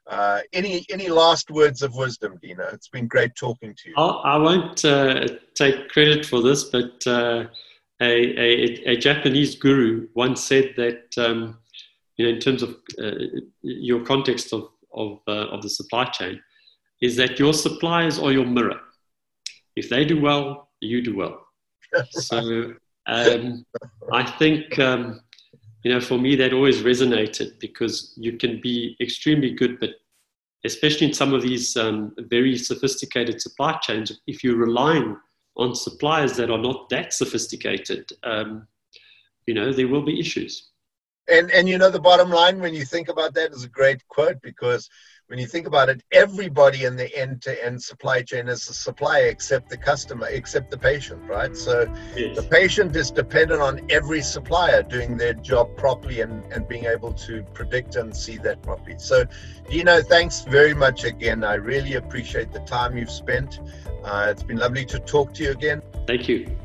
uh, 0.09 0.40
any 0.52 0.85
any 0.90 1.09
last 1.09 1.50
words 1.50 1.83
of 1.83 1.96
wisdom, 1.96 2.38
Dino? 2.40 2.68
It's 2.72 2.88
been 2.88 3.09
great 3.09 3.35
talking 3.35 3.74
to 3.74 3.88
you. 3.88 3.94
I'll, 3.96 4.20
I 4.24 4.38
not 4.38 4.85
uh, 4.85 5.26
take 5.55 5.88
credit 5.88 6.24
for 6.24 6.42
this, 6.42 6.64
but 6.64 7.05
uh, 7.07 7.46
a, 8.00 8.40
a, 8.40 8.90
a, 8.90 8.96
Japanese 8.98 9.57
guru 9.57 10.07
once 10.14 10.44
said 10.44 10.74
that 10.76 11.18
um, 11.18 11.59
you 12.16 12.26
know, 12.26 12.33
in 12.33 12.38
terms 12.38 12.62
of 12.62 12.76
uh, 13.02 13.11
your 13.62 14.05
context 14.05 14.52
of 14.52 14.68
of, 14.94 15.18
uh, 15.29 15.48
of 15.48 15.62
the 15.62 15.68
supply 15.68 16.05
chain, 16.05 16.40
is 17.01 17.17
that 17.17 17.39
your 17.39 17.53
suppliers 17.53 18.19
are 18.19 18.33
your 18.33 18.47
mirror. 18.47 18.81
If 19.75 19.89
they 19.89 20.05
do 20.05 20.21
well, 20.21 20.71
you 20.81 21.03
do 21.03 21.17
well. 21.17 21.47
so 22.11 22.75
um, 23.07 23.65
I 24.13 24.25
think 24.39 24.79
um, 24.79 25.21
you 25.87 25.93
know, 25.93 26.01
for 26.01 26.19
me, 26.19 26.35
that 26.35 26.53
always 26.53 26.83
resonated 26.83 27.61
because 27.61 28.13
you 28.17 28.37
can 28.37 28.61
be 28.61 28.97
extremely 29.01 29.53
good, 29.53 29.79
but 29.79 29.91
especially 30.65 31.07
in 31.07 31.15
some 31.15 31.33
of 31.33 31.43
these 31.43 31.77
um, 31.77 32.13
very 32.19 32.59
sophisticated 32.59 33.41
supply 33.41 33.79
chains, 33.83 34.11
if 34.27 34.43
you're 34.43 34.57
relying 34.57 35.17
on 35.57 35.77
suppliers 35.77 36.37
that 36.39 36.51
are 36.51 36.59
not 36.59 36.89
that 36.89 37.13
sophisticated, 37.13 38.11
um, 38.25 38.67
you 39.47 39.55
know, 39.55 39.73
there 39.73 39.87
will 39.87 40.03
be 40.03 40.19
issues. 40.19 40.71
And 41.29 41.53
and 41.53 41.69
you 41.69 41.79
know, 41.79 41.89
the 41.89 42.01
bottom 42.01 42.31
line 42.31 42.59
when 42.59 42.75
you 42.75 42.85
think 42.85 43.09
about 43.09 43.35
that 43.35 43.53
is 43.53 43.63
a 43.63 43.69
great 43.69 44.07
quote 44.09 44.43
because 44.43 44.91
when 45.29 45.41
you 45.41 45.47
think 45.47 45.67
about 45.67 45.89
it, 45.89 46.03
everybody 46.12 46.85
in 46.85 46.95
the 46.95 47.15
end-to-end 47.17 47.83
supply 47.83 48.23
chain 48.23 48.49
is 48.49 48.69
a 48.69 48.75
supplier 48.75 49.27
except 49.27 49.69
the 49.69 49.77
customer, 49.77 50.29
except 50.31 50.71
the 50.71 50.79
patient, 50.79 51.21
right? 51.29 51.57
So 51.57 51.93
yes. 52.17 52.37
the 52.37 52.45
patient 52.45 52.95
is 52.95 53.11
dependent 53.11 53.61
on 53.61 53.85
every 53.91 54.23
supplier 54.23 54.85
doing 54.85 55.17
their 55.17 55.35
job 55.35 55.77
properly 55.77 56.21
and, 56.21 56.45
and 56.53 56.69
being 56.69 56.85
able 56.85 57.12
to 57.12 57.43
predict 57.55 57.97
and 57.97 58.17
see 58.17 58.39
that 58.39 58.62
properly. 58.62 58.99
So, 58.99 59.25
Dino, 59.69 60.01
thanks 60.01 60.43
very 60.43 60.75
much 60.75 61.03
again. 61.03 61.43
I 61.43 61.55
really 61.55 61.95
appreciate 61.95 62.53
the 62.53 62.61
time 62.61 62.97
you've 62.97 63.11
spent. 63.11 63.59
Uh, 64.05 64.29
it's 64.31 64.45
been 64.45 64.59
lovely 64.59 64.85
to 64.87 65.01
talk 65.01 65.35
to 65.35 65.43
you 65.43 65.51
again. 65.51 65.83
Thank 66.07 66.29
you. 66.29 66.57